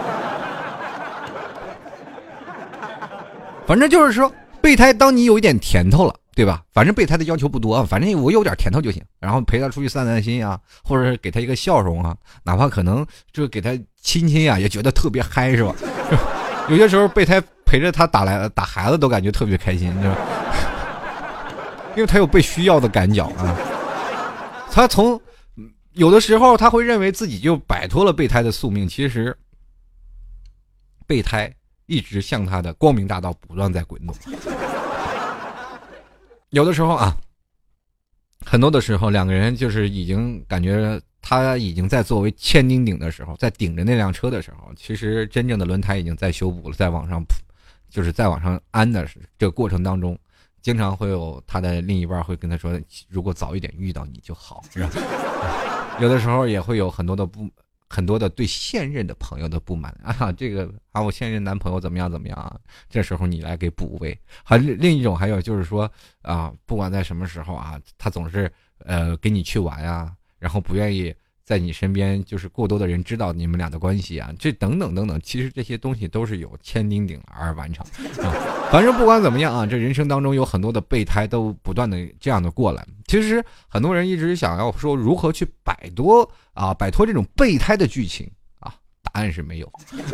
[3.66, 4.32] 反正就是说，
[4.66, 6.64] 备胎，当你有一点甜头了，对吧？
[6.74, 9.00] 反正备胎的要求不多，反正我有点甜头就行。
[9.20, 15.76] 然后陪他出去散散心啊，或者是给他一个笑容啊，哪怕可能就给他亲亲啊，也觉得特别嗨，是吧？
[16.68, 20.18] 有些时候备胎陪着他打来打孩子都感觉特别开心，是吧？
[21.96, 23.56] 因为他有被需要的感觉啊，
[24.72, 25.22] 他从。
[25.94, 29.34] 有的时候他会认为自己就摆脱了备胎的宿命，其实
[31.08, 31.50] 备胎
[31.86, 34.14] 一直向他的光明大道不断在滚动。
[36.56, 37.14] 有的时候啊，
[38.46, 47.36] 很多的时候两个人就是已经感觉他已经在作为千斤顶的时候，在顶着那辆车的时候，其实真正的轮胎已经在修补了，在往上铺，
[47.90, 49.06] 就是在往上安的
[49.38, 50.18] 这个过程当中，
[50.62, 54.90] 经常会有他的另一半会跟他说，如果早一点遇到你就好，是吧？
[56.00, 57.50] 有的时候也会有很多的不。
[57.90, 62.60] 很多的对现任的朋友的不满 啊，这个啊，我现任男朋友怎么样怎么样啊？
[62.90, 64.18] 这时候你来给补位。
[64.44, 65.90] 还另一种还有就是说
[66.22, 71.14] 啊，不管在什么时候啊，他总是呃跟你去玩啊，然后不愿意
[71.46, 77.86] 在你身边，就是过多的人知道你们俩的关系啊，这等等等等，其实这些东西都是有千叮咛而完成
[78.26, 78.34] 啊。
[78.72, 82.84] 反正不管怎么样啊，这人生当中有很多的备胎都不断的这样的过来。
[83.06, 86.30] 其实很多人一直想要说如何去摆脱。
[86.56, 88.26] 啊，摆脱这种备胎的剧情
[88.62, 89.68] 啊，答案是没有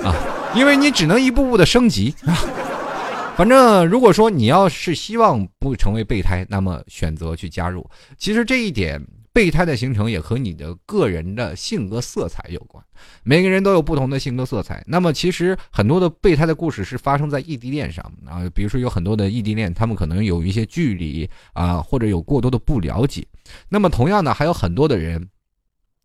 [0.04, 0.12] 啊，
[0.56, 2.34] 因为你只能一步步的升级啊。
[3.38, 7.88] 反正如果说你要是希望不成为备胎，那么选择去加入。
[8.18, 9.00] 其实这一点，
[9.34, 12.84] 备胎的形成也和你的个人的性格色彩有关。
[13.24, 14.84] 每个人都有不同的性格色彩。
[14.88, 23.26] 那么其实很多的备胎的故事是发生在异地恋上啊，比如说有很多的异地恋，他们可能有一些距离啊，或者有过多的不了解。
[23.70, 25.30] 那么同样呢，还有很多的人。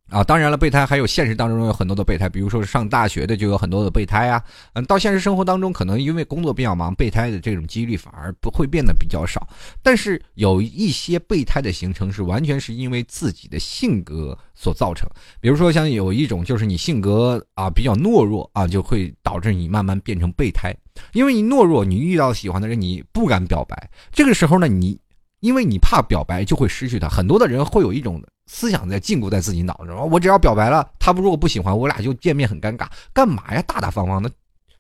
[0.09, 4.41] 啊，当然了，备胎还有现实当中有很多的备胎，比如说上大学的就有很多的备胎啊。
[4.75, 9.49] 嗯，到现实生活当中，可能因为工作比较忙，备胎的这种几率反而不会变得比较少。
[9.83, 15.09] 但是有一些备胎的形成是完全是因为自己的性格所造成，
[15.41, 20.73] 比如说像有一种就是你性格啊比较懦弱啊，就会导致你慢慢变成备胎。
[21.15, 24.99] 因为你懦弱，你遇到喜欢的人你不敢表白，这个时候呢，你
[25.47, 27.09] 因为你怕表白就会失去他。
[27.09, 28.21] 很多的人会有一种。
[28.49, 33.61] 思想在禁锢在自己脑子中，我只要表白了，他不如果不喜欢，我俩就见面很尴尬，干嘛呀？
[33.63, 34.31] 大大方方的，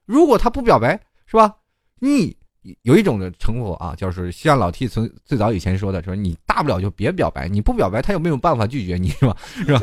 [0.04, 0.92] 如果他不表白，
[1.26, 1.52] 是吧？
[1.98, 2.36] 你
[2.82, 9.36] 有一种的称呼啊，就是像老 T 从最早以前说的，说你大不了就别表白，你不表白，他又没有办法拒绝你，是吧？
[9.42, 9.82] 是吧？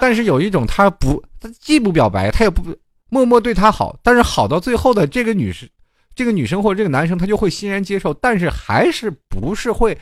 [0.00, 2.62] 但是有一种，他不，他既不表白，他也不
[3.08, 5.68] 默默对他好，但是好到最后的这个女士，
[6.20, 9.96] 这个女生或者这个男生，他就会欣然接受，但是还是不是会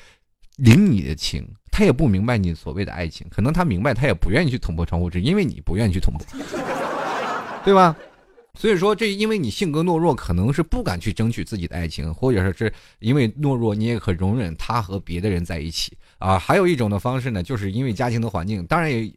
[0.56, 1.48] 领你的情。
[1.70, 6.26] 他也不明白你所谓的爱情，可能他明白，他也不愿意去捅破窗户纸，因为你不愿意去捅破，
[7.64, 7.94] 对吧？
[8.54, 16.36] 所以说，这因为你性格懦弱，可能是不敢去争取自己的爱情，或者说是因为懦弱，你也可容忍他和别的人在一起啊。
[16.36, 19.08] 还有一种的方式呢，就是因为家庭的环境，当然也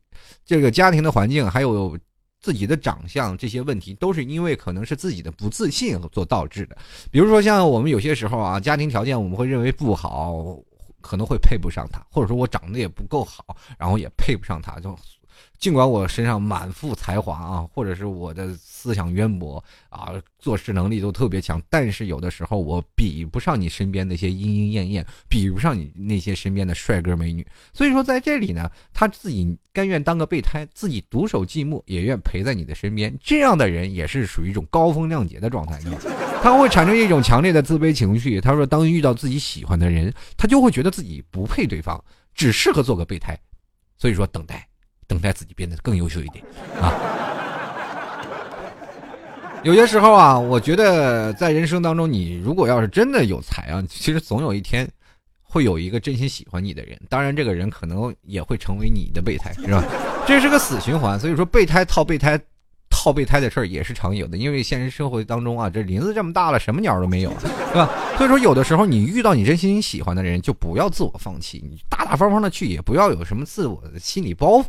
[0.46, 1.98] 这个家庭的环境，还有
[2.42, 6.78] 自己的长相这些问题，都是因为可能是自己的不自信所导致的。
[7.10, 10.58] 比如说，像我们有些时候啊，家庭条件我们会认为不好。
[11.04, 14.80] 可能会配不上他，或者说我长得也不够好，然后也配不上他。
[14.80, 14.96] 就
[15.62, 27.46] 尽管我身上满腹才华啊，或者是我的思想渊博啊，做事能力都特别强，但是有的时候我比不上你身边那些莺莺燕燕，比不上你那些身边的帅哥美女。
[27.74, 33.16] 所以说在这里呢，他自己甘愿当个备胎，自己独守寂寞，也愿陪在你的身边。
[33.22, 35.80] 这样的人也是属于一种高风亮节的状态，
[36.42, 38.42] 他会产生一种强烈的自卑情绪。
[38.42, 43.40] 他说，当遇到自己喜欢的人，他就会觉得自己不配对方，只适合做个备胎。
[44.00, 44.68] 所以说，等待，
[45.12, 46.42] 等待自己变得更优秀一点
[46.82, 46.96] 啊。
[49.62, 54.88] 有些时候啊，我觉得在人生当中，你如果要是真的有才啊，其实总有一天
[55.44, 56.98] 会有一个真心喜欢你的人。
[57.10, 59.84] 当然，这个人可能也会成为你的备胎，是吧？
[60.26, 61.20] 这是个死循环。
[61.20, 62.40] 所以说，备胎套备胎。
[62.94, 67.90] 套备胎的事儿也是常有的，因为现实生活当中啊，这林子这么大了，什么鸟都没有，对吧？
[68.18, 74.66] 所以说，有的时候你遇到你真心喜欢的人，就不要自我放弃，你大大方方的去，也不要有什么自我的心理包袱。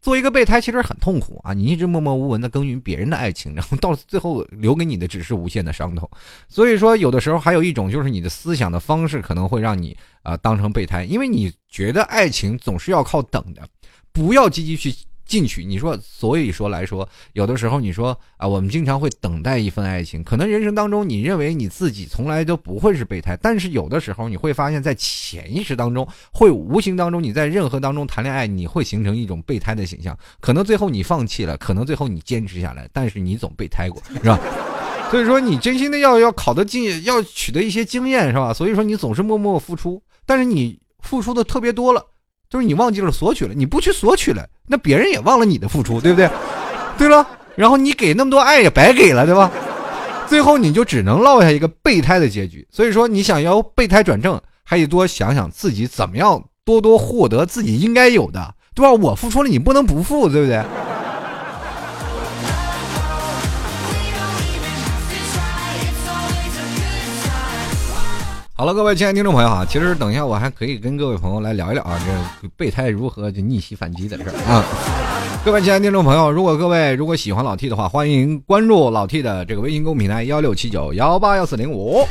[0.00, 6.08] 做一个备胎其实很痛苦啊，你一直默默无闻的耕耘别人的爱情，然后到最后留给你的只是无限的伤痛。
[6.48, 13.68] 所以说，有的时候还有一种就是你的思想的方式可能会让你啊当成备胎，因为你觉得爱情总是要靠等的，
[14.12, 14.94] 不要积极去。
[15.28, 34.40] 进取，你说，所以说来说，有的时候你说啊，我们经常会等待一份爱情，可能人生当中你认为你自己从来都不会是备胎，但是有的时候你会发现在潜意识当中，会无形当中你在任何当中谈恋爱，你会形成一种备胎的形象，可能最后你放弃了，可能最后你坚持下来，但是你总备胎过，是吧？
[35.10, 38.52] 所以说你真心的要要考得进，要取得一些经验，是吧？
[38.52, 42.02] 所以说你总是默默付出，但是你付出的特别多了。
[42.50, 46.30] 就是你忘记了索取了，你不去索取了，那别人也忘了你的付出， 对不对？
[46.96, 49.50] 对了，然后你给那么多爱也白给了，对吧？
[50.26, 52.66] 最后你就只能落下一个备胎的结局。
[52.70, 58.92] 所以说，你想要备胎转正，还得多想想自己怎么样多多获得自己应该有的，对吧？
[58.92, 60.62] 我付出了，你不能不付，对不对？
[68.60, 74.64] 好了，各位亲爱的听众朋友啊，其实等一下我还可以跟各位朋友来聊一聊啊，这备胎如何就逆袭反击的事儿啊。
[75.44, 82.04] 各位亲爱的听众朋友，如果各位如果喜欢老 T 的话，欢迎关注老 T 的这个微信公众平台幺六七九幺八幺四零五。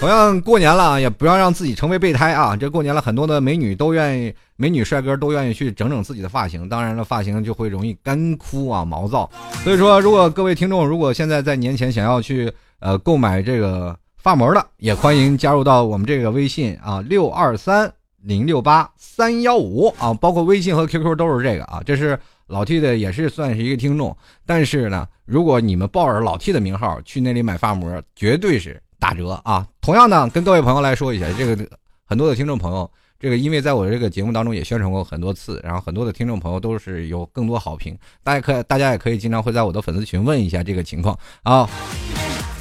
[0.00, 2.54] 同样过年了，也不要让自己成为备胎啊！
[2.54, 6.68] 这过年了，很多的美女都愿意，美女帅哥都愿意去整整自己的发型。
[6.68, 9.30] 当然了，发型就会容易干枯啊、毛躁。
[9.64, 17.88] 所以说，如果各位听众如果现在在年前想要去呃购买这个发膜的，也欢迎加入到我们这个微信啊，六二三
[18.24, 21.80] 零六八三幺五啊，包括微信和 QQ 都是这个啊。
[21.86, 24.16] 这是老 T 的，也是算是一个听众。
[24.44, 28.82] 但是呢，如果你们报着老 T 的名号去那里买发膜，绝对是。
[28.98, 29.64] 打折啊！
[29.80, 31.64] 同样呢，跟各位朋友来说一下，这个
[32.04, 41.70] 很多的听众朋友，这个因为在我这个节目当中也宣传过很多次，然后很多的听众朋友都是有更多好评，大家可大家也可以经常会在我的粉丝群问一下这个情况啊。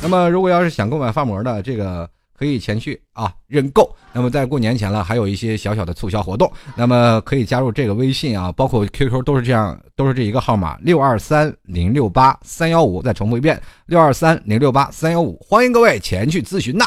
[0.01, 3.89] 那么如果要是想购买发膜的，这个可以前去啊认购。
[4.13, 13.59] 那么在过年前了，还有一些小小的促销活动，那么可以加入这个微信啊，包括 QQ 都是这样，都是这一个号码六二三零六八三幺五，再重复一遍。
[13.87, 16.85] 六二三零六八三幺五，欢迎各位前去咨询呐！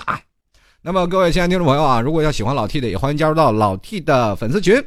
[0.81, 4.83] 那么各位亲爱的听众朋友啊，如果要喜欢老 T 的，也欢迎加入到老 T 的粉丝群，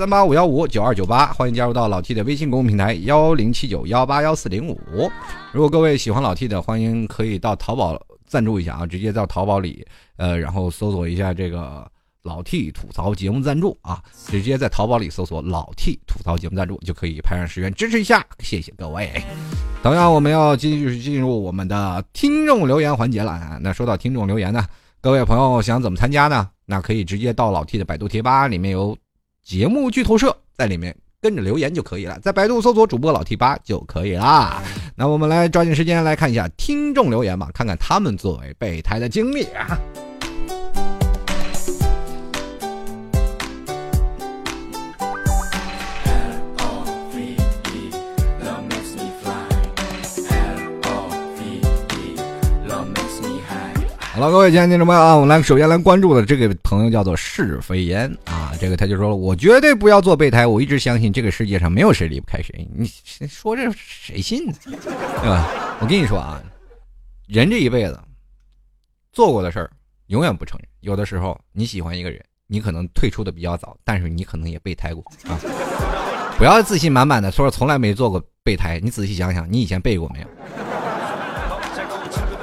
[0.00, 4.80] 三八五幺五九二九八，欢迎加入到老 T 的微信公众平台幺零七九幺八幺四零五。
[5.52, 9.86] 如果各位喜欢老 T 的，欢迎可以到淘宝赞助一下啊，直接到淘宝里，
[10.16, 11.86] 呃，然后搜索一下这个。
[12.22, 19.10] 老 T 吐槽节目赞助啊，直接在淘宝里搜索“老 T 吐槽节目赞助”就可以拍上十元支持一下，谢谢各位。
[19.82, 23.58] 同样，我们要继续进入我们的听众留言环节了啊。
[23.62, 24.66] 那说到听众留言呢，
[25.00, 26.48] 各位朋友想怎么参加呢？
[26.66, 28.94] 那可以直接到老 T 的百度贴吧里面有
[29.44, 34.62] 节目剧透社，在里面跟着留言就可以了，在百度搜索主播老 T 八就可以啦。
[34.94, 39.78] 那我们来抓紧时间来看一下听众留言吧，看看他们作为备胎的经历啊。
[54.20, 62.86] 好了，各位亲爱的听众朋友啊，我们来首先来关注的这个朋友叫做是非言啊，这个他就说了，我绝对不要做备胎，我一直相信这个世界上没有谁离不开谁，你
[63.26, 64.52] 说这谁信呢？
[65.22, 65.48] 对吧？
[65.80, 66.38] 我跟你说啊，
[67.28, 67.98] 人这一辈子
[69.10, 69.70] 做过的事儿
[70.08, 75.40] 永远不承认，有的时候你喜欢一个人，你可能退出的比较早，但是你可能也备胎过啊，
[76.36, 80.26] 不要自信满满的说从来没做过备胎，你仔细想想，你以前备过没有？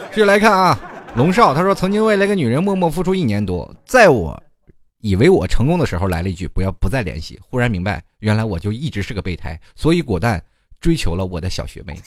[0.10, 0.80] 继续来看啊。
[1.18, 4.40] 龙少他说：“曾经为了一个女人默默付出一年多，在我
[5.00, 7.40] 以为我成功的时候，来了一句‘不要不再联系’。
[7.42, 10.40] 忽然明白，原来我就一直是个备胎，所以果断
[10.80, 12.00] 追求了我的小学妹。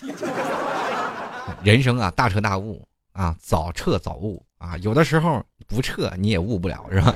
[1.64, 7.12] 人生啊，大彻大悟啊，早彻早悟啊，有的时候不撤你也悟不了，是吧？”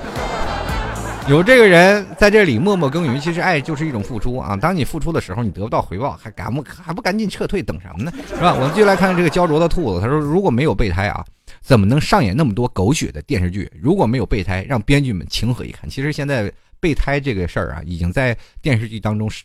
[1.29, 4.57] 有这个人在这里默默耕耘，其实爱就是一种付出啊！
[4.57, 8.11] 当你付出的时候，你得不到回报，还赶不还不赶紧撤退，等什么呢？
[8.27, 8.53] 是吧？
[8.53, 11.25] 我们继续来看这个焦灼的兔子，他说：“如果没有备胎啊，
[11.65, 13.67] 怎么能上演那么多狗血的电视剧？
[13.81, 19.43] 如果没有备胎，让编剧们情何以堪？”其实现在备胎这个事儿啊，已经在电视剧当中是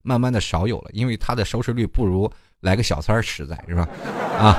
[0.00, 3.86] 慢慢的少有了，因为它的收视率不如来个小三儿实在，是吧？
[4.40, 4.56] 啊。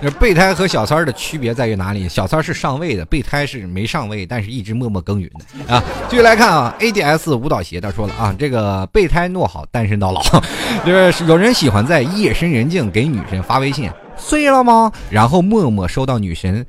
[0.00, 2.08] 这备胎和小三儿的区别在于哪里？
[2.08, 5.82] 小三儿是上位的，备胎是没上位，但是一直默默耕耘的啊。
[6.08, 10.22] 继续来看啊，ADS 舞蹈鞋他说了啊，这个备胎诺好，单身到老。
[10.86, 13.88] 就是有人喜欢在夜深人静给女神发微信，
[14.22, 14.92] 碎了吗？
[15.10, 16.64] 然后默默收到女神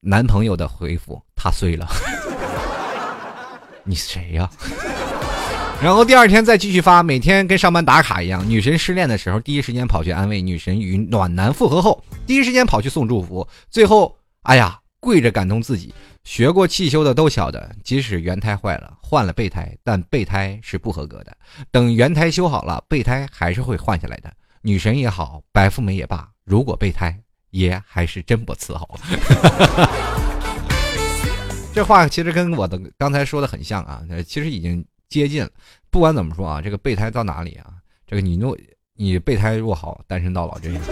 [0.00, 1.88] 男朋友的回复，他碎了。
[3.84, 4.50] 你谁呀？
[5.82, 8.48] 然后第二天再继续发，每天跟上班打卡一样。
[8.48, 13.46] 女神失恋的时候，第一时间跑去安慰女神；与暖男复合后，第一时间跑去送祝福。
[13.70, 15.94] 最后，哎呀，跪着感动自己。
[16.24, 21.36] 学过汽修的都晓得，即使原胎坏了，换了备胎，但备胎是不合格的。
[21.70, 24.32] 等原胎修好了，备胎还是会换下来的。
[24.62, 27.14] 女神也好，白富美也罢，如果备胎，
[27.50, 28.98] 爷还是真不伺候。
[31.74, 34.82] 这话其实跟我的刚才说的很像啊，其实已经。
[35.08, 35.50] 接近了，
[35.88, 37.66] 不管怎么说啊，这个备胎到哪里啊？
[38.08, 38.58] 这个你若
[38.96, 40.82] 你备胎若好，单身到老这样。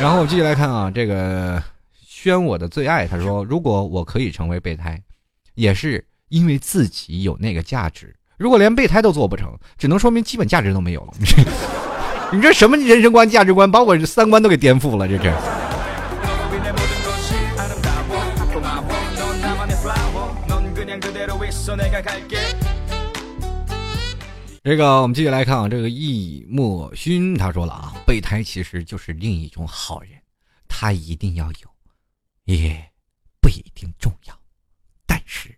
[0.00, 1.62] 然后我继续来看啊，这个
[1.94, 4.98] 宣我的最爱，他说：如果我可以成为备胎，
[5.52, 8.16] 也是因为自己有那个价值。
[8.38, 11.12] 如果连备胎都做不成，只能说明基本价值都没有了。
[12.32, 15.32] 你这什么人生观、价值观，把我三观都给颠覆了，这是。
[24.64, 30.10] 这个我们继续来看啊，这个易墨勋他说了啊，备胎其实就是另一种好人，
[30.68, 31.68] 他一定要有，
[32.44, 32.82] 也
[33.40, 34.38] 不一定重要，
[35.04, 35.54] 但是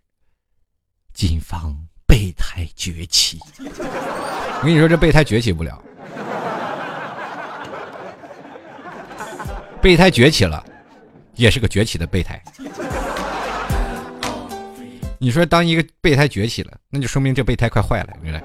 [1.13, 3.39] 谨防备胎崛起。
[3.63, 5.79] 我跟你说，这备胎崛起不了，
[9.85, 10.65] 备胎崛起了，
[11.35, 12.41] 也是个崛起的备胎。
[15.19, 18.09] 你说，当一个备胎崛起了，那就说明这备胎快坏了。
[18.23, 18.41] 原来，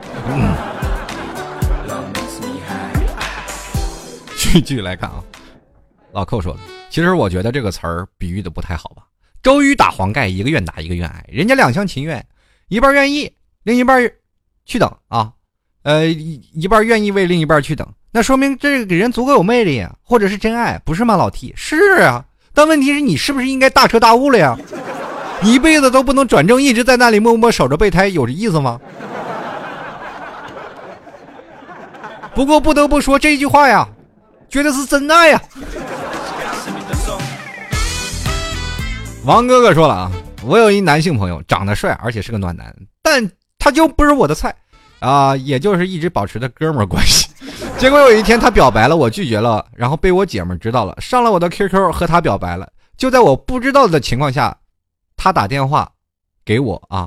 [4.36, 5.24] 继续来看啊，
[6.12, 6.60] 老寇说的，
[6.90, 9.04] 其实我觉得这个词儿比喻的不太好吧？
[9.42, 12.22] 周瑜打黄盖，一个愿打，一个愿挨，人家两厢情愿，
[12.68, 14.12] 一半愿意，另一半
[14.66, 15.32] 去等啊，
[15.82, 21.16] 呃，一半愿意为另一半去等，那说明这个人足够有魅力啊，或者是真爱，不是吗？
[21.16, 22.22] 老 T 是啊，
[22.52, 24.58] 但问题是你是不是应该大彻大悟了呀？
[25.42, 28.78] 一辈子都不能转正，一直在那里默默守着备胎，有这意思吗？
[32.34, 33.88] 不过不得不说这句话呀，
[34.50, 35.40] 绝对是真爱呀。
[39.24, 40.12] 王哥哥说了啊，
[40.44, 43.26] 我有一男性朋友，长得帅，而且是个暖男，但
[43.58, 44.54] 他就不是我的菜
[45.00, 47.28] 啊，也就是一直保持着哥们儿关系。
[47.76, 52.70] 结果有一天他表白了，我拒绝了，然后被我姐们知道了，上了我的 QQ 和他表白了。
[52.96, 54.56] 就在我不知道的情况下。
[55.22, 55.92] 他打电话
[56.46, 57.06] 给我啊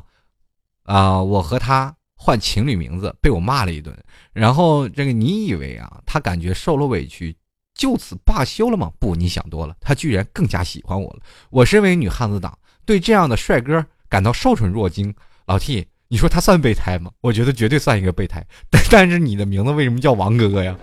[0.83, 1.19] 啊！
[1.19, 3.91] 我和他换情侣名字，被我骂了一顿。
[4.33, 7.35] 然后这个你以为啊，他感觉受了委屈，
[7.73, 8.91] 就此罢休了吗？
[8.99, 9.75] 不，你想多了。
[9.81, 11.21] 他居然更加喜欢我了。
[11.49, 15.11] 我身为女汉子党，对这样的帅哥感到受宠若惊。
[15.47, 17.09] 老 T，你说他算备胎吗？
[17.21, 18.45] 我觉得绝对算一个备胎。
[18.69, 20.75] 但但是你的名字为什么叫王哥哥呀？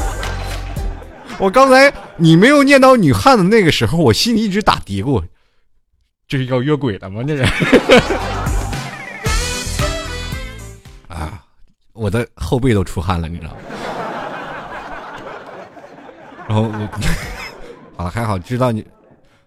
[1.38, 5.22] 我刚才你没有念到女汉子那个时候，我心里一直打嘀咕。
[6.26, 7.22] 这是要约鬼了吗？
[7.22, 7.42] 这是
[11.08, 11.42] 啊，
[11.92, 13.58] 我的后背都出汗了，你知道吗？
[16.48, 16.88] 然后我
[18.02, 18.82] 啊，还好知道你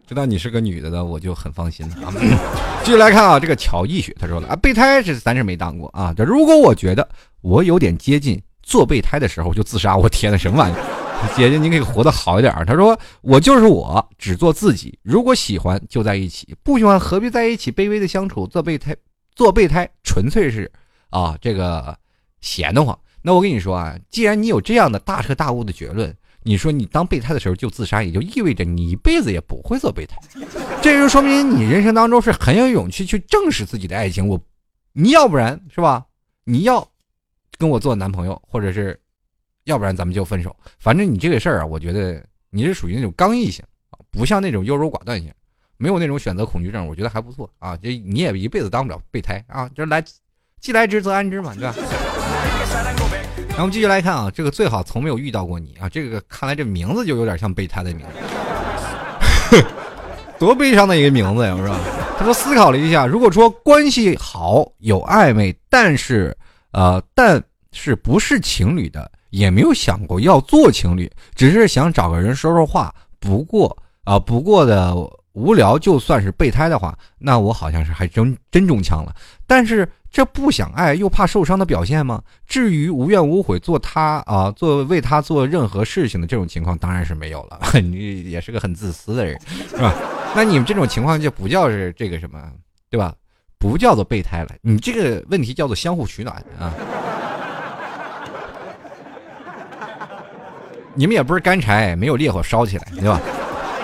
[0.09, 2.11] 知道你是个女的的，我就很放心了啊。
[2.83, 6.11] 继续来看啊，这个乔艺雪他说了啊，备胎是咱是没当过啊。
[6.17, 7.07] 这如果我觉得
[7.41, 10.75] 我有点接近做备胎的时候就自杀，我天呐，什么玩意？
[11.37, 12.51] 姐姐，你可以活得好一点。
[12.65, 14.97] 他说：“我就是我，只做自己。
[15.03, 18.47] 如果喜欢就在一起，不喜欢何必在一起卑微的相处？
[18.47, 18.95] 做备胎，
[19.35, 20.71] 做备胎纯粹是
[21.11, 21.95] 啊，这个
[22.41, 22.97] 闲得慌。
[23.21, 26.11] 那我跟你说啊，既然你有这样的大彻大悟的结论，
[26.43, 30.17] 你说你当备胎的时候就自杀，也就意味着你一辈子也不会做备胎。
[30.81, 34.27] 这就说明你人生当中是很有勇气去正视自己的爱情。
[34.27, 34.39] 我，
[34.93, 36.05] 你要不然是吧？
[36.43, 36.87] 你要
[37.57, 38.99] 跟我做男朋友，或者是。”
[39.65, 40.55] 要不然咱们就分手。
[40.79, 43.63] 反正你这个事儿啊，我觉得你是属于那种刚毅型
[44.09, 45.31] 不像那种优柔寡断型，
[45.77, 47.77] 没有那种选择恐惧症，我觉得还不错啊。
[47.77, 50.03] 这你也一辈子当不了备胎啊，就是来，
[50.59, 51.75] 既来之则安之嘛，对吧？
[53.59, 58.05] 然后我们继续来看啊，这个最好从没有遇到过你啊，这个看来这名字就有点像备胎的名
[59.51, 59.61] 字，
[60.39, 61.77] 多悲伤的一个名字呀，是吧？
[62.17, 66.33] 他说思考了一下，如果说关系好有暧昧，但是
[66.71, 67.43] 呃，但
[67.73, 69.11] 是不是情侣的。
[69.31, 72.95] 也没有想过要做情侣，只是想找个人说说话。
[73.19, 74.95] 不过啊，不过的
[75.33, 79.13] 无聊，就算是备胎的话，那我好像是还真真中枪了。
[79.45, 82.21] 但是这不想爱又怕受伤的表现吗？
[82.47, 87.59] 至于无怨无悔做他啊，做为他做任何事情的这种情况，当然是没有了。
[87.79, 89.39] 你也是个很自私的人，
[89.69, 89.93] 是吧？
[90.35, 92.39] 那你们这种情况就不叫是这个什么，
[92.89, 93.13] 对吧？
[93.59, 96.73] 不叫做备胎了，你这个问题叫做相互取暖啊。
[100.95, 103.21] 你们也不是干柴，没有烈火烧起来，对吧？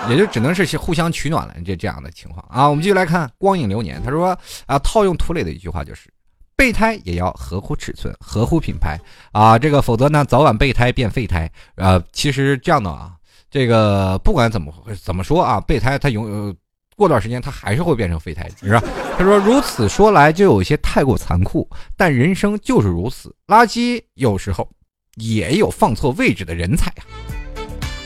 [0.10, 2.68] 也就只能是互相取暖了，这这样的情况啊。
[2.70, 6.10] 我们继续来看光影流年，他说啊，套用涂磊的一句话就是，
[6.56, 9.00] 备胎也要合乎尺寸，合乎品牌
[9.32, 11.52] 啊，这个否则呢，早晚备胎变废胎。
[11.76, 13.14] 呃，其实这样的啊，
[13.50, 16.56] 这个不管怎么怎么说啊，备胎它永
[16.96, 18.82] 过段时间它还是会变成废胎，是吧？
[19.18, 24.70] 他说如此说来就有些太过残酷，但人生就是如此，垃圾有时候。
[25.18, 27.08] 也有放错位置的人才啊！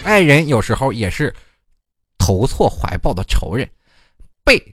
[0.03, 1.33] 爱人有时候也是
[2.19, 3.67] 投错怀抱的仇人，
[4.43, 4.63] 背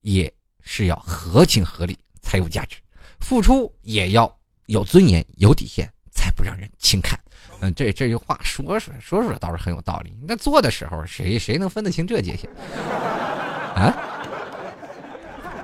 [0.00, 1.98] 也是要合情合理
[2.28, 2.76] 才有价值，
[3.20, 4.30] 付出也要
[4.66, 7.18] 有尊严有底线，才不让人轻看。
[7.60, 12.50] 嗯，这这句话说说说说倒是很有道理，那做的时候谁谁能分得清这界限
[13.74, 13.96] 啊？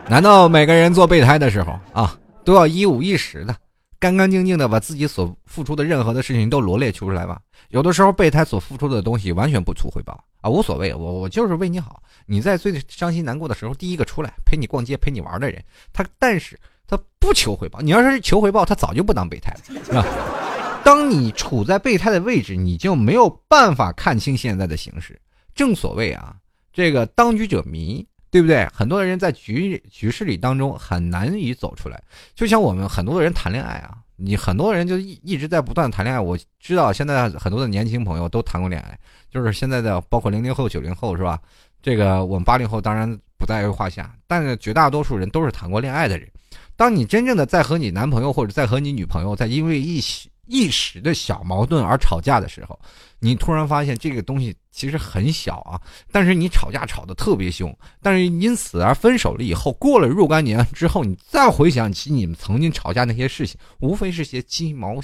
[0.09, 3.55] 难道每个人做备胎的时候啊都要一五一十的？
[3.99, 7.39] 干干净净的把自己所付出的任何的事情都罗列出来吗。
[7.69, 12.03] 有的时候备胎所付出的东西完全不图回报啊，无所谓，我我就是为你好。
[12.27, 17.81] 你在最伤心难过的时候，第一个出来陪你逛街、陪你玩的人，他但是他不求回报。
[17.81, 20.05] 你要是求回报，他早就不当备胎了，是吧？
[20.85, 25.19] 当你处在备胎的位置，你就没有办法看清现在的形势。
[25.55, 26.37] 正所谓啊，
[26.73, 28.07] 这个当局者迷。
[28.31, 28.69] 对不对？
[28.75, 32.03] 很多人在局局势里当中很难以走出来，
[32.35, 36.19] 就像我们很多人谈恋爱啊，你很多人就一一直在不断谈恋爱。
[36.19, 38.99] 我知道现在很多的年轻朋友都谈过恋爱，
[39.31, 41.39] 就是现在的包括零零后、九零后是吧？
[41.83, 43.07] 这个我们八零后当然
[43.39, 46.27] 不在话下，但是绝大多数人都是谈过恋爱的人。
[46.75, 50.03] 当你真正的在和你男朋友或者在和你女朋友在因为一
[50.47, 52.79] 一时的小矛盾而吵架的时候，
[53.25, 55.81] 你突然发现这个东西其实很小啊，
[56.13, 65.01] 但是你吵架吵得特别凶，但是因此而分手了以后，过了若干年之后，你再回想起你们曾经吵架那些事情，无非是些鸡毛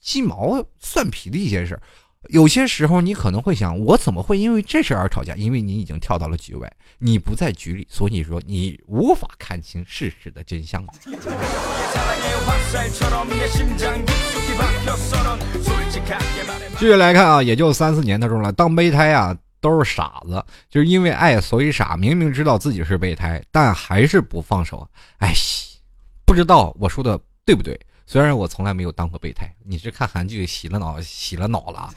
[0.00, 1.82] 鸡毛蒜皮的一些事儿。
[2.30, 5.34] 有些时候你可能会想，我怎么会因为这事而吵架？
[5.36, 10.84] 因为你已经跳到了局外，你不在局里，所以说你无法看清事实的真相。
[16.78, 21.96] 继续来看啊，也就三四年当中了，当备胎啊都是傻子，就是因为爱所以傻。
[21.96, 24.86] 明明知道自己是备胎，但还是不放手。
[25.18, 25.32] 哎，
[26.24, 27.78] 不知道我说的对不对？
[28.08, 31.92] 虽然我从来没有当过备胎，你是看韩剧洗了脑洗了脑了？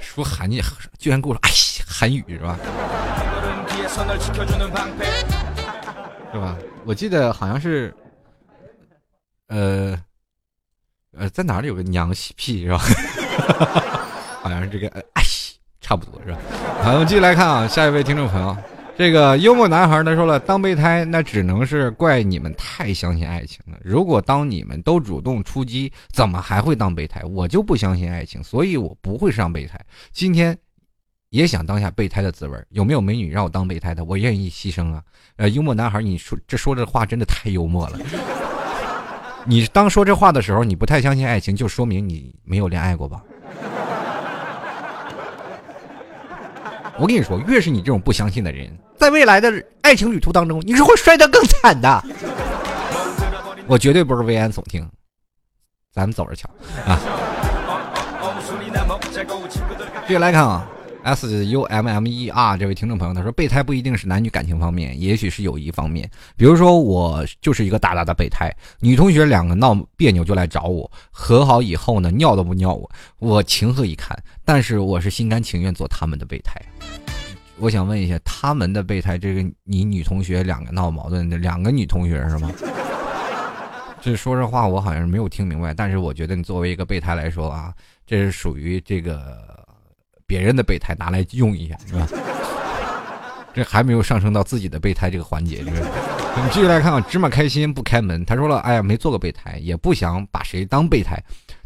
[0.00, 0.62] 说韩剧
[0.98, 1.50] 居然给我说哎
[1.86, 2.58] 韩语是吧？
[6.32, 6.56] 是吧？
[6.86, 7.94] 我记得好像是，
[9.48, 10.02] 呃，
[11.14, 12.78] 呃，在哪里有个娘西屁是吧？
[14.42, 15.22] 好像是这个哎，
[15.82, 16.38] 差不多是吧？
[16.82, 18.56] 好，我们继续来看啊，下一位听众朋友。
[19.02, 23.76] 这个幽默男孩他说了，当备胎那只能是怪你们太相信爱情了。
[23.82, 27.20] 如果当你们都主动出击，怎么还会当备胎？
[27.24, 29.76] 我就不相信爱情，所以我不会上备胎。
[30.12, 30.56] 今天
[31.30, 34.04] 也想当下备胎的滋味，有没有美女让我当备胎的？
[34.04, 35.02] 我愿意牺牲啊！
[35.34, 37.98] 呃，幽默男孩，你说这说这话真的太幽默了。
[39.44, 43.20] 你当说这话的时候，你不太相信爱情，就说明你没有恋爱过吧？
[46.98, 48.70] 我跟你说，越是你这种不相信的人，
[49.02, 52.04] 在未来的爱情旅途当中，你是会摔得更惨的。
[53.66, 54.88] 我绝对不是危言耸听，
[55.92, 56.48] 咱们走着瞧
[56.86, 56.96] 啊！
[60.06, 60.64] 继续来看啊
[61.02, 66.08] ，S U M M E R 这位听众朋友他说，备胎不一定是男女感情方面，也许是友谊方面。
[66.36, 72.88] 比如说，我就是一个大大的备胎，女同学两个闹别扭就来找我，和好以后呢，尿都不尿我，
[73.18, 74.16] 我情何以堪？
[74.44, 76.54] 但是我是心甘情愿做他们的备胎。
[77.58, 82.50] 我想问一下，他们的备胎，这个你女同学两个闹矛盾的两个女同学是吗？
[84.00, 87.72] 这说这话我好像是没有听明白，但是我觉得你作为一个备胎来说啊，
[88.04, 89.64] 这是属于这个
[90.26, 92.08] 别人的备胎拿来用一下是吧？
[93.54, 95.58] 这还没有上升到自己的备胎这个环节。
[95.58, 95.86] 这个，
[96.36, 101.22] 我们继续来看啊，芝麻开心不开门，他说了，哎呀，没做过备胎，也不想把谁当备胎。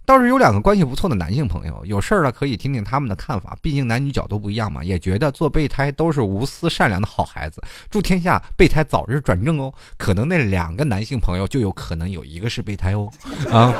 [0.07, 4.85] 倒是有两个关系不错的男性朋友，有事儿了可以听听他们的看法，毕竟男女角度不一样嘛。
[4.85, 9.75] 也觉得做备胎都是无私善良的好孩子，祝天下备胎早日转正哦。
[9.99, 13.11] 可能那两个男性朋友就有可能有一个是备胎哦，
[13.51, 13.75] 啊！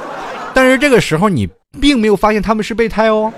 [0.53, 1.49] 但是这个时候你
[1.81, 3.33] 并没有发现他们是备胎哦，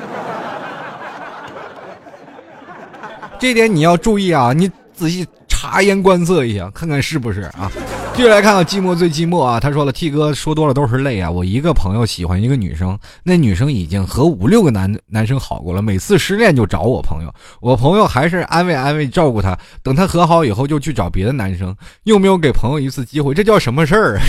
[3.38, 7.70] 这点你要注意啊，你仔细察言观色一下，看看是不是啊。
[8.18, 9.60] 继续来看啊，寂寞最寂寞啊！
[9.60, 11.30] 他说了，T 哥说多了都是泪啊！
[11.30, 24.20] 我一个朋友喜欢一个女生，那女生已经和五六个男男生好过了，每次失恋就找我朋友，我朋友还是安慰安慰照顾他，等他和好以后就去找别的男生，又没有给朋友一次机会，这叫什么事儿？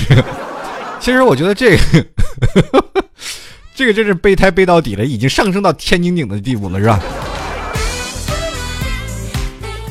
[1.02, 1.82] 其实我觉得这个，
[3.74, 7.00] 这个真是备胎备到底了，已经上升到天经顶的地步了，是吧？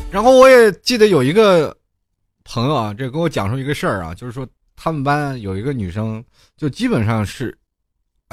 [0.09, 1.75] 然后我也记得有一个。
[2.51, 6.23] 朋友啊，这给我讲述一个事儿啊，就是说他们班有一个女生，
[6.57, 7.55] 就基本上是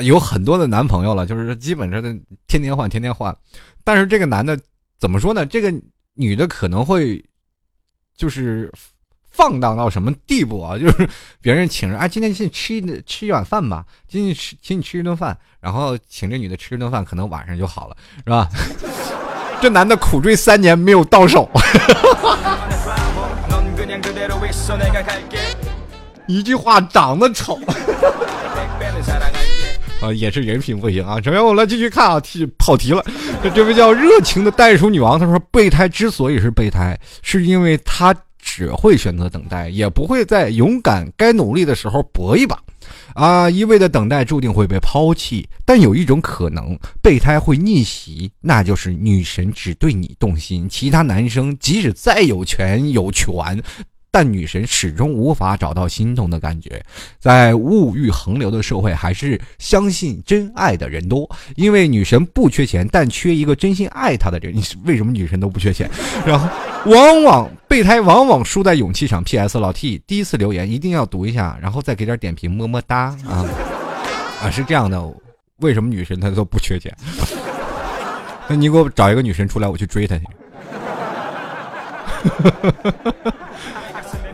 [0.02, 3.36] 有很多的男朋友了，就是基本上的天天换，天天换。
[3.84, 4.58] 但是这个男的
[4.98, 5.44] 怎么说呢？
[5.44, 5.70] 这个
[6.14, 7.22] 女的可能会
[8.16, 8.72] 就是
[9.30, 10.76] 放荡到什么地步啊？
[10.80, 11.06] 就是
[11.42, 18.48] 别人请着，哎，今天请你吃一吃一碗饭吧，今天吃请你吃一顿饭，然后请这女的吃一顿饭，可能晚上就好了，是吧？
[19.60, 21.50] 这男的苦追三年没有到手。
[26.26, 27.56] 一句话，长得丑
[30.02, 31.20] 啊，也是人品不行啊。
[31.22, 33.04] 首先，我们来继续看啊，题跑题了。
[33.54, 42.58] 这位叫热情的袋鼠女王，她说：“备胎之所以是备胎，是因为她只会选择等待，也不会在勇敢该努力的时候搏一把。
[43.14, 45.48] 啊，一味的等待注定会被抛弃。
[45.64, 53.62] 但有一种可能，备胎会逆袭，那就是女神只对你动心，其他男生即使再有权有权。”
[54.16, 56.82] 但女神始终无法找到心动的感觉。
[57.18, 64.56] 在物欲横流的社会，还是相信真爱的人多，因为女神不缺钱，但缺一个真心爱她的人。
[64.56, 65.90] 你为什么女神都不缺钱？
[66.24, 66.48] 然后
[66.86, 69.22] 往往备胎往往输在勇气上。
[69.22, 69.58] P.S.
[69.58, 73.44] 老 T 第一次留言一定要读一下，然后再给点点评，么么哒啊
[74.40, 74.50] 啊！
[74.50, 74.98] 是这样的，
[75.58, 76.90] 为什么女神她都不缺钱？
[78.48, 80.24] 那你给我找一个女神出来，我去追她去。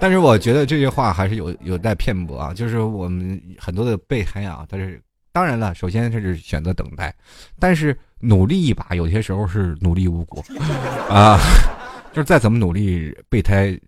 [0.03, 5.01] 但是我觉得这句话还是有有待辩驳啊，就是我们很多的备胎啊，但是
[5.31, 7.15] 当然了，首先他是选择等待，
[7.61, 10.45] 但是努力一把，有些时候是努力无果
[11.09, 11.39] 啊，
[12.13, 13.79] 就是再怎么努力，备胎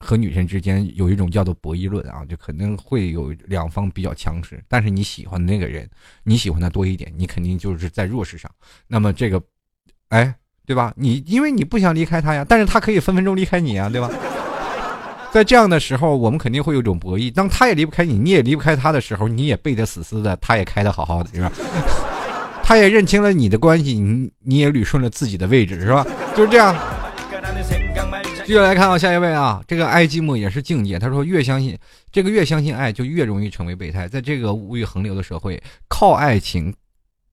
[0.00, 5.88] 和女神之间有一种叫做博弈论啊，就可能会有两方比较强势，但是你喜欢的那个人，
[6.24, 8.50] 你喜欢他多一点，你肯定就是在弱势上，
[8.88, 9.40] 那么这个，
[10.08, 10.34] 哎。
[10.66, 10.92] 对吧？
[10.96, 14.10] 你因为你不想离开他呀，但是他可以分分钟离开你啊，对吧？
[15.36, 17.30] 在这样的时候，我们肯定会有一种博弈。
[17.30, 21.52] 当他也离不开你，你也离不开他的时候，你也背得死死的，他也开得好好的，是吧？
[22.64, 26.06] 他也认清了你的关系，你你也捋顺了自己的位置，是吧？
[26.34, 26.74] 就是这样。
[28.46, 30.98] 继续来看啊，下一位啊，这个爱寂寞也是境界。
[30.98, 31.76] 他说，越相信
[32.10, 34.08] 这个，越相信爱，就越容易成为备胎。
[34.08, 36.72] 在这个物欲横流的社会，靠爱情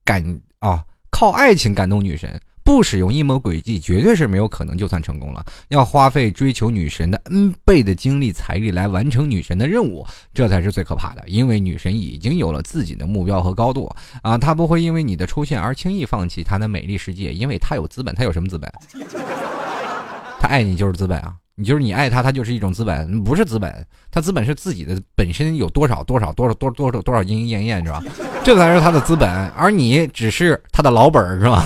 [0.04, 0.22] 感
[0.58, 2.38] 啊，靠爱情感动女神。
[2.64, 5.44] 不使用阴谋诡计，绝对是没有可能就算成功了。
[5.68, 11.22] 要花费追求女神的 N 倍的精力财力来完成女神的任务，这才是最可怕的。
[11.26, 18.14] 因为女神已经有了自己的目标和高度啊，她不会因为你的出现而轻易放弃她的美丽世界，因为她有资本。
[18.14, 18.72] 她有什么资本？
[20.40, 21.34] 她爱你就是资本啊！
[21.56, 28.02] 你就是你爱她，她就是一种资本，不是资本，她资本是自己的本身有多少多少多少多多少多少莺莺燕燕是吧？
[28.42, 31.62] 这才是她的资本，而你只是她的老本是吧？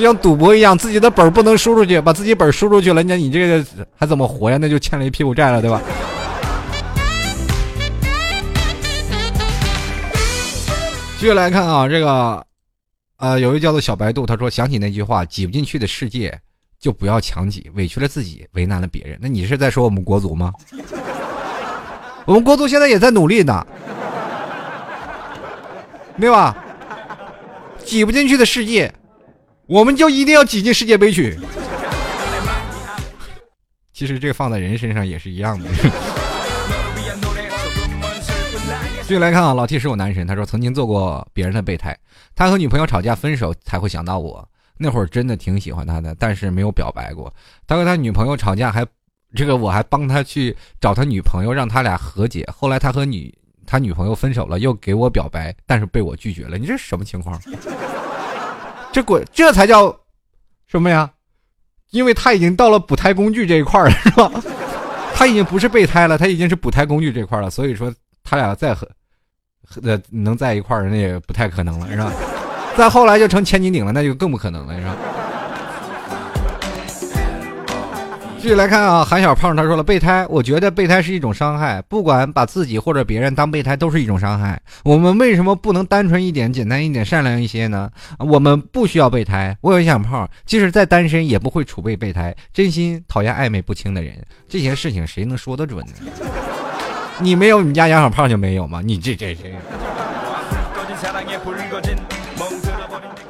[0.00, 4.56] 就像赌博一样，自己的本不能输出去，把自己本输出去了，那你这个还怎么活呀？
[4.58, 5.80] 那就欠了一屁股债了，对吧？
[11.18, 12.42] 继续来看啊，这个，
[13.18, 16.40] 呃，有一个叫做小白兔，他说想起那句话：挤不进去的世界
[16.78, 19.18] 就不要强挤，委屈了自己，为难了别人。
[19.20, 20.50] 那你是在说我们国足吗？
[22.24, 23.66] 我们国足现在也在努力呢，
[26.18, 26.56] 对吧？
[27.84, 28.90] 挤不进去的世界，
[29.70, 31.38] 我们就一定要挤进世界杯去。
[33.92, 35.68] 其实这放在人身上也是一样的。
[39.02, 41.96] 继续来看啊，老 T 是我男神，他说曾经做过别人的备胎，
[42.34, 44.44] 他和女朋友吵架分手才会想到我。
[44.76, 47.32] 那会儿真的挺喜欢他的，但是没有表白过。
[47.64, 48.84] 他和他女朋友吵架还，
[49.36, 52.44] 这个我还帮他去找他女朋友，让他俩和解。
[52.52, 53.32] 后来他和女。
[53.66, 56.58] 他女朋友分手了，又给我表白，但是被我拒绝了。
[56.58, 57.40] 你这是什么情况？
[58.92, 59.94] 这鬼，这才叫
[60.66, 61.10] 什么呀？
[61.90, 64.30] 因为他已经到了补胎工具这一块了，是吧？
[65.14, 67.50] 他已经不是备胎了，他已经是补胎工具这块了。
[67.50, 68.88] 所以说，他俩再和
[69.82, 72.12] 呃能在一块儿，那也不太可能了，是吧？
[72.76, 74.96] 再后来就成千斤顶了，那就更不可能了，是吧？
[78.40, 84.58] 继续来看啊，韩小胖他说了，备胎，我觉得备胎是一种伤害，不管把自己或者别人当备胎都是一种伤害。
[84.82, 87.90] 我们为什么不能单纯一点、简单一点、善良一些呢？
[88.18, 89.54] 我们不需要备胎。
[89.60, 92.34] 我有小胖，即使再单身，也不会储备备胎。
[92.50, 94.14] 真心讨厌暧昧不清的人，
[94.48, 95.92] 这些事情谁能说得准呢？
[97.20, 98.80] 你没有，你家杨小胖就没有吗？
[98.82, 99.52] 你这这这。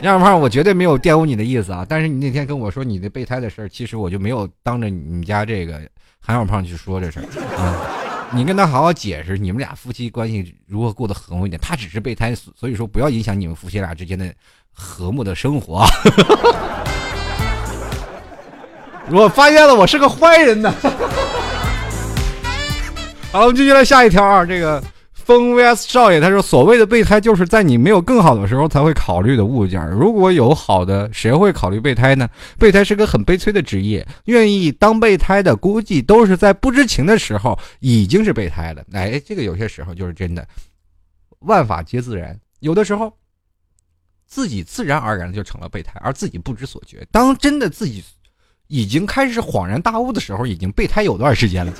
[0.02, 1.84] 杨小胖，我绝对没有玷污你的意思啊！
[1.86, 5.78] 但是你那天跟我说你的备胎的事儿，其实我就没有当着你们家这个
[6.18, 7.24] 韩小胖去说这事儿
[7.58, 7.76] 啊。
[8.32, 11.60] 你跟他好好解释，你们俩夫妻关系如何过得和睦一点。
[11.60, 14.32] 他只是备胎，所以说不要影响你们夫妻俩之间的
[14.72, 15.84] 和睦的生活。
[19.12, 20.72] 我发现了，我是个坏人呢。
[23.32, 24.82] 好，我们继续来下一条啊，这个。
[25.30, 29.80] 风 vs 少爷，他说：“所谓的备胎，就是在你没有更好的时候才会考虑的物件。
[29.90, 32.28] 如果有好的，谁会考虑备胎呢？
[32.58, 38.82] 备胎是个很悲催的职业，愿意当备胎的，估计都是在不知情的时候已经是备胎了。
[38.92, 40.44] 哎，这个有些时候就是真的，
[41.42, 42.36] 万法皆自然。
[42.58, 43.12] 有的时候，
[44.26, 47.06] 自己自然而然就成了备胎，而自己不知所觉。
[47.12, 48.02] 当真的自己
[48.66, 51.72] 已经开始恍然大悟的时候，已经备胎有段时间了。”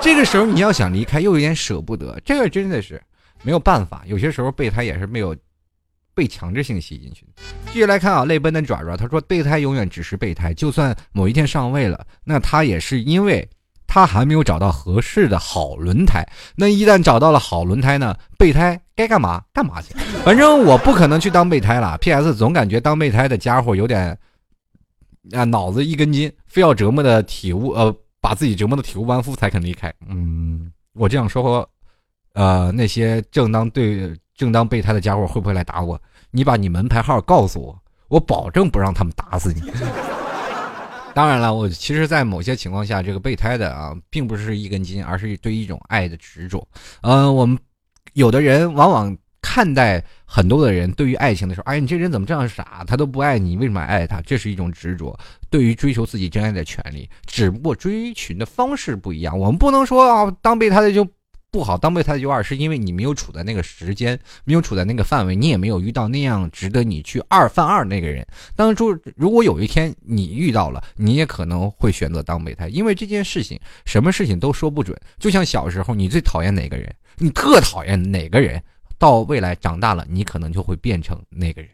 [0.00, 3.02] 这个时候你要想离开，又有点舍不得，这个真的是
[3.42, 4.04] 没有办法。
[4.06, 5.36] 有些时候备胎也是没有
[6.14, 7.32] 被强制性吸进去的。
[7.72, 13.46] 继续来看啊，泪奔的爪爪，他说备胎永远只是备胎，就算某一天上位了，那他也是因为
[13.86, 16.24] 他还没有找到合适的好轮胎。
[16.54, 19.92] 那一旦找到了好轮胎呢，备胎该干嘛干嘛去。
[20.24, 21.98] 反正我不可能去当备胎了。
[21.98, 22.32] P.S.
[22.34, 24.16] 总感觉当备胎的家伙有点
[25.32, 27.94] 啊脑子一根筋，非要折磨的体悟呃。
[28.26, 29.94] 把自己折磨的体无完肤才肯离开。
[30.08, 31.64] 嗯，我这样说，
[32.32, 35.96] 呃，那些正当对正当备胎的家伙会不会来打我？
[36.32, 39.62] 你把你门牌号告诉我，我保证不让他们打死你。
[41.14, 46.66] 当然了，我其实，在某些情况下，这个备胎的啊，并不是一根筋，而是对一种爱的执着。
[47.02, 47.56] 嗯，我们
[48.14, 52.84] 有的人往往看待很多的人对于爱情的时候，哎，你这人怎么这样傻？
[52.86, 54.20] 他都不爱你，为什么爱他？
[54.22, 55.18] 这是一种执着，
[55.48, 57.08] 对于追求自己真爱的权利。
[57.26, 59.38] 只不过追寻的方式不一样。
[59.38, 61.06] 我们不能说啊，当备胎的就。
[61.48, 68.26] 不好当备胎的就二，是因为你没有处在那个时间，没有处在那个范围，你也没有遇到那样值得你去二犯二那个人。
[68.54, 74.94] 当初如果有一天你遇到了，你也可能会选择当备胎，因为这件事情，什么事情都说不准。
[75.18, 78.62] 就像小时候你最讨厌哪个人，你特讨厌哪个人，
[78.98, 81.70] 到未来长大了，你可能就会变成那个人。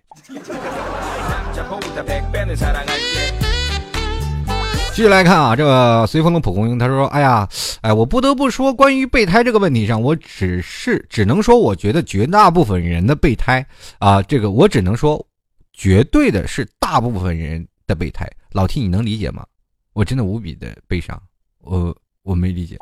[4.95, 7.49] 继续来看啊，这个随风的蒲公英他说：“哎呀，
[7.81, 13.67] 哎，我不得不说，关于备胎这个问题上，我只是只能说，我觉得绝大部分人的备胎
[13.99, 15.25] 啊，这个我只能说，
[15.73, 18.31] 绝对的是大部分人的备胎。
[18.51, 19.47] 老 T，你能理解吗？
[19.95, 21.21] 我真的无比的悲伤，
[21.61, 22.79] 我我没理解。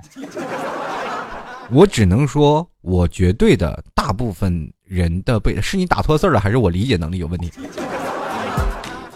[1.70, 7.50] 我只能说，我绝对的大部分人的备是你打错字了，还是我理解能力有问题？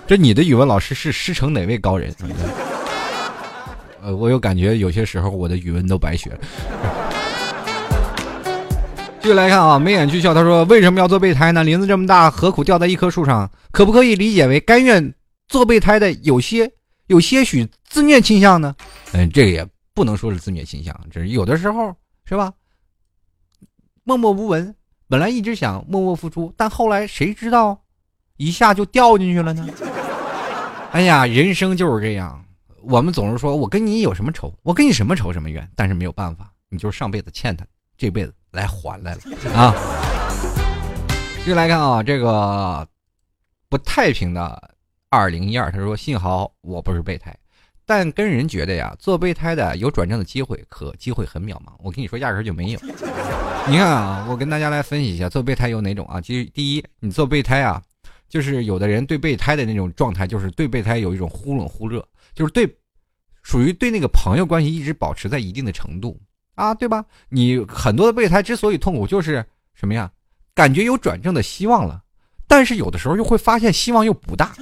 [0.07, 2.15] 这你的语文老师是师承哪位高人？”
[4.03, 6.39] 呃，我有感觉，有些时候我的语文都白学了。
[9.23, 11.65] 继续来看啊，眉眼俱笑，他说：“为什么要做备胎呢？
[11.65, 13.51] 林子这么大，何苦吊在一棵树上？
[13.73, 15.15] 可不可以理解为甘愿
[15.49, 16.71] 做备胎的有些
[17.07, 18.75] 有些许自虐倾向呢？”
[19.13, 21.97] 嗯，这个也不能说是自虐倾向，这是有的时候
[22.27, 22.53] 是吧？
[24.05, 24.75] 默默无闻，
[25.09, 27.83] 本来一直想默默付出，但后来谁知道
[28.37, 29.67] 一下就掉进去了呢？
[30.93, 32.45] 哎呀，人生就是这样。
[32.83, 34.53] 我们总是说，我跟你有什么仇？
[34.63, 35.67] 我跟你什么仇什么怨？
[35.75, 37.65] 但是没有办法，你就是上辈子欠他，
[37.97, 39.21] 这辈子来还来了
[39.55, 39.75] 啊！
[41.39, 42.87] 继续来看啊，这个
[43.71, 44.71] 不太平的
[45.09, 47.35] 二零一二，他说：“幸好我不是备胎，
[47.87, 51.73] 但跟人觉得呀，做备胎的有转正的机会，可机会很渺茫。
[51.83, 52.81] 我跟你说，压根就没有。
[53.69, 56.21] 你看啊，我跟大家来分析一下，做备胎有哪种啊？
[56.21, 57.83] 其实第一，你做备胎啊，
[58.29, 62.67] 就是有的人对备胎的那种状态，就是对备胎有一种忽冷忽热。”就是对，
[63.43, 66.19] 属于对那个朋友关系一直保持在一定的程度
[66.55, 67.05] 啊，对吧？
[67.29, 70.11] 你很多的备胎之所以痛苦，就是什么呀？
[70.55, 72.03] 感觉有转正的希望了，
[72.47, 74.55] 但是有的时候又会发现希望又不大。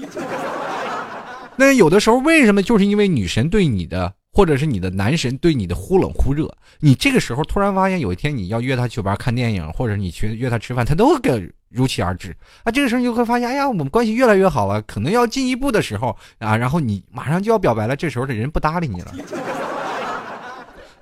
[1.56, 2.62] 那有的时候为什么？
[2.62, 4.12] 就是因为女神对你的。
[4.34, 6.50] 或者是你的男神对你的忽冷忽热，
[6.80, 12.34] 你这个时候突然发现有一天你要约他去玩看电影，或者你去约他吃饭，他都给如期而至
[12.64, 12.72] 啊。
[12.72, 19.12] 这个时候你就会发现，哎呀，我们关系越来越好了，可能要进一步的时候啊，然后你马上就要表白了，这时候的人不搭理你了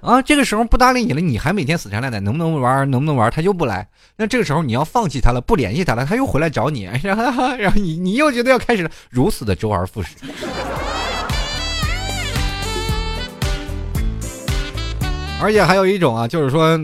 [0.03, 0.22] 啊。
[0.22, 2.90] 这个时候不搭理你了，你还每天死缠烂打，能不能玩？
[2.90, 3.30] 能不能玩？
[3.30, 10.16] 他又不来，那这个时候你要放弃他了，不联系他了，他又回来找你， 然后然后你你又觉得要开始了，如此的周而复始。
[15.42, 16.78] 而且还有一种啊，就是说，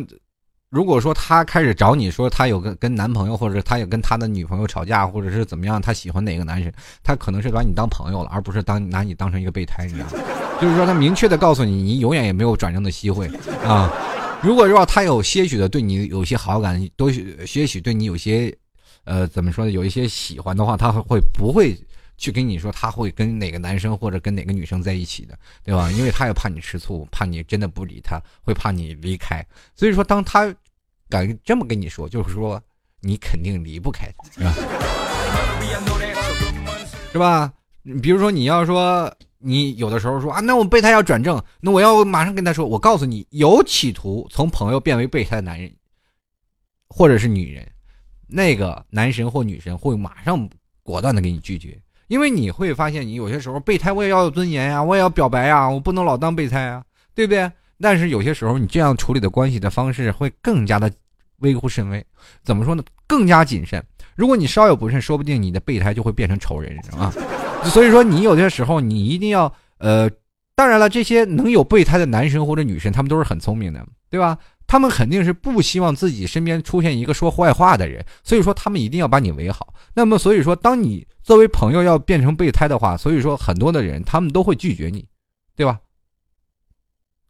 [0.70, 10.35] 如果说他开始找你说他有跟跟男朋友，或者他有跟他的女朋友吵架，或者是怎么样，他喜欢哪个男生，他可能是把你当朋友了，而不是当拿你当成一个备胎，你知道吗？
[10.60, 13.28] 就是说他明确的告诉你，你永远也没有转正的机会
[13.64, 13.92] 啊。
[14.42, 18.56] 如果说他有些许的对你有些好感，都些许对你有些，
[19.04, 19.70] 呃，怎么说呢？
[19.70, 21.76] 有一些喜欢的话，他会不会？
[22.18, 25.92] 去跟你说他会跟哪个男生或者跟哪个女生在一起的，对吧？
[25.92, 29.46] 因为他也怕你吃醋，怕你真的不理他，会怕你离开。
[29.74, 30.50] 所以说，当他
[31.10, 32.58] 敢这么跟你说，就是说
[33.02, 34.54] 你肯定离不开，是吧？
[37.12, 37.52] 是吧？
[38.00, 45.70] 比如说你要说你有的时候说啊，那我备胎要转正，那我要马上跟他说，我告诉你，有企图从朋友变为备胎的男人，
[46.88, 47.66] 或者是女人，
[48.26, 50.48] 那个男神或女神会马上
[50.82, 51.78] 果断的给你拒绝。
[52.08, 56.84] 因为你会发现，你有些时候备胎我也要有尊严呀，我也要表白呀，我不能老当备胎啊，
[57.14, 57.50] 对不对？
[57.80, 60.90] 但是有些时候你这样处理的关系的方式会更加的
[61.38, 62.04] 微乎甚微，
[62.42, 62.82] 怎么说呢？
[63.06, 63.84] 更加谨慎。
[64.14, 67.12] 如果你稍有不慎，说不定你的备胎就会变成仇人，是吧？
[67.70, 70.10] 所以说，你有些时候你一定要呃，
[70.54, 74.38] 当然了，这些能有备胎的男生或者女生，他们都是很聪明的，对吧？
[74.66, 79.72] 他们肯定是不希望自己身边出现一个说坏话的人，所以说他们一定要把你围好。
[79.94, 85.06] 那么，所以说，当你作为朋友要变成备胎的话，所以说很多的人他们都会拒绝你，
[85.54, 85.78] 对吧？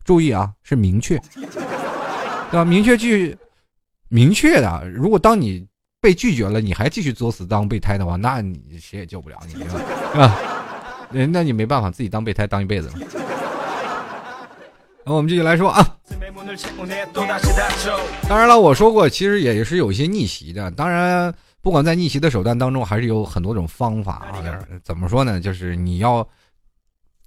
[0.05, 2.64] 注意啊，是明确，对吧？
[2.64, 3.37] 明确拒，
[4.09, 4.89] 明确的。
[4.89, 5.66] 如果当你
[6.07, 9.65] 被拒绝了，你还继续作死当备胎的话，那你谁也救不了你，是
[10.17, 10.39] 吧？
[11.11, 12.95] 那 那你没办法，自己当备胎当一辈子了。
[15.05, 15.85] 那我们继续来说啊。
[18.29, 20.71] 当然了，我说过，其实也是有一些逆袭的。
[20.71, 24.65] 当然，不管在逆袭的手段当中，还是有很多种方法啊。
[24.85, 25.41] 怎么说呢？
[25.41, 26.25] 就是你要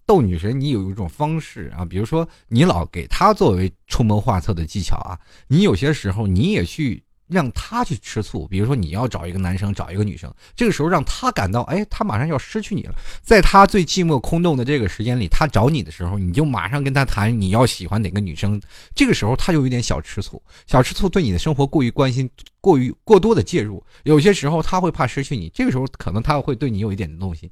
[0.06, 5.20] 逗女神，你有一种方式啊，比如说你老给她作为出谋划策的技巧啊，
[5.50, 7.04] 你有些时候你也去。
[7.30, 18.60] 让他去吃醋，比如说你要找一个男生，找一个女生，这个时候让他感到，哎，他马上要失去你了，在他最寂寞空洞的这个时间里，他找你的时候，你就马上跟他谈你要喜欢哪个女生，
[18.96, 27.50] 这个时候他就有点小吃醋，小吃醋对你的生活过于关心，过于过多的介入，有些时候他会怕失去你，这个时候可能他会对你有一点动心，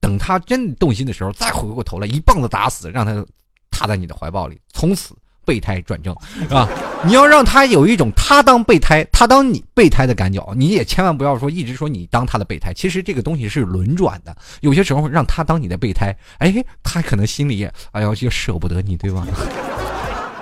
[0.00, 3.26] 等他真动心的时候，再回过头来一棒子打死，让他
[3.70, 5.14] 踏在你的怀抱里，从此。
[5.44, 6.68] 备胎转正，是吧？
[7.04, 12.72] 你要让他有一种他当备胎，他当你备胎的感觉，你也千万不要说一直说你当他的备胎。
[12.72, 19.26] 其实这个东西是轮转的，有些时候让他当你的备胎，哎，他可能心里哎呀就舍不得你，对吧？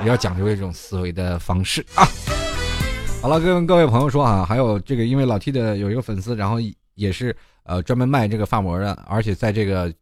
[0.03, 2.07] 也 要讲究一种思维的方式啊。
[3.23, 6.57] 好了，跟各位朋友说啊，还有这个，因为老 T 的有一个粉丝，然后
[6.95, 7.35] 也是
[7.65, 9.93] 呃专门卖这个发膜的，而且在这个。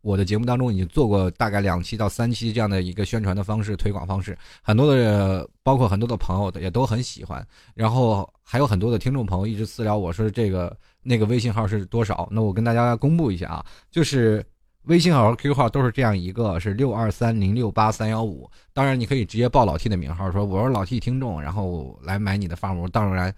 [0.00, 7.46] 我的节目当中已经做过大概两期到三期这样的一个宣传的方式、推广方式，很多的包括很多的朋友也都很喜欢。
[7.74, 12.28] 然后还有很多的听众朋友一直私聊我说这个那个微信号是多少？
[12.30, 14.44] 那我跟大家公布一下啊，就是
[14.84, 18.48] 微信号和 QQ 号都是这样一个，是六二三零六八三幺五。
[18.72, 22.88] 当然你可以直接报老 T 的名号，说我是老 T 听众，然后来买你的发膜。
[22.88, 23.34] 当然。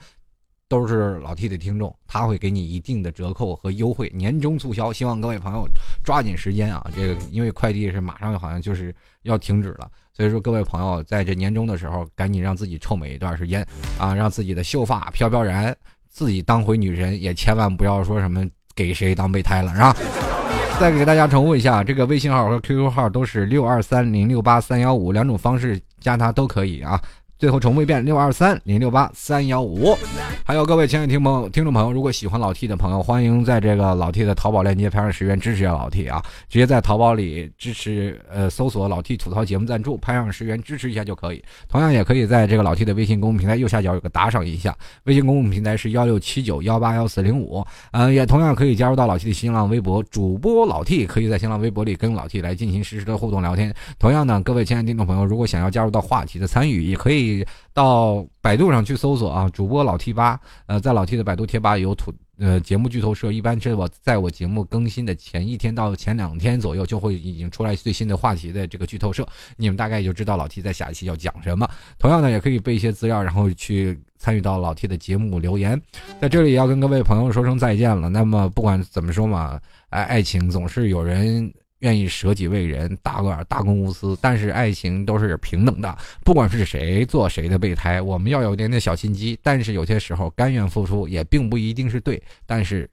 [0.70, 5.68] 都是老 T 的听众，他会给你一定的折扣和优惠，年终促销，希望各位朋友
[6.04, 6.88] 抓紧时间啊！
[6.94, 8.94] 这个因为快递是马上好像就是
[9.24, 13.66] 要停止了，所以说各位朋友在这年终的时候，赶紧让自己臭美一段时间
[13.98, 15.76] 啊，让自己的秀发飘飘然，
[16.08, 19.96] 自己当回女神，也千万不要说什么给谁当备胎了，是吧？
[20.78, 26.98] 再给大家重复一下，这个微信号和 QQ 号都是六二三零六八三幺五两种方式加他都可以啊。
[27.40, 29.96] 最后重复一遍：六二三零六八三幺五。
[30.44, 36.22] 还有各位亲爱的听朋友听众朋友，如果喜欢老 T 的朋友，欢迎在这个老 T 的淘宝链接拍上十元支持一下老 T 啊！
[36.50, 41.42] 直接在淘宝里支持，呃，搜索老 T 吐槽节目赞助，拍上十元支持一下就可以。
[41.66, 47.64] 同样也可以在这个老 T 的微信公众平台右下角有个打赏一下，微信公众平台是幺六七九幺八幺四零五。
[47.92, 53.72] 嗯，也同样可以加入到老 T 的新浪微博主播老 T，可以在新浪微博里跟老 T 来进行实时的互动聊天。
[53.98, 57.29] 同样呢，各位亲爱的听众朋友，如果想要加入到话题的参与，也可以。
[57.72, 69.26] 到百度上去搜索啊，主播老 T 八，呃，在老 T 的百度贴吧有土呃节目剧透社，一般是我在我节目更新的前一天到前两天左右就会已经出来最新的话题的这个剧透社，
[69.56, 71.68] 你们大概也就知道老 T 在下一期要讲什么。
[71.98, 75.80] 同样呢，也可以备一些资料，然后去参与到老 T 的节目留言。
[76.20, 78.08] 在这里要跟各位朋友说声再见了。
[78.08, 79.60] 那么不管怎么说嘛，
[79.90, 81.52] 爱，爱情总是有人。
[81.80, 89.38] 愿意舍己为人，大个大公无私，但是爱情都是平等的，不管是谁做谁的备胎，我们要有点点小心机。
[89.42, 92.22] 但是有些时候，甘愿付出也并不一定是对。
[92.46, 92.88] 但是，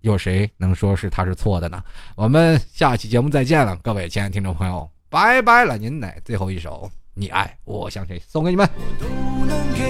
[0.00, 1.82] 有谁能说是他是错的呢？
[2.16, 5.78] 我们下期节目再见了，各位亲爱的听众朋友，拜拜了！
[5.78, 8.20] 您乃最后一首，你爱我像谁？
[8.26, 8.68] 送给你们。
[8.74, 9.06] 我都
[9.46, 9.82] 能给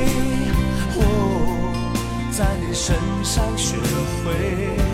[0.97, 2.95] 我在你身
[3.25, 3.77] 上学
[4.25, 4.92] 会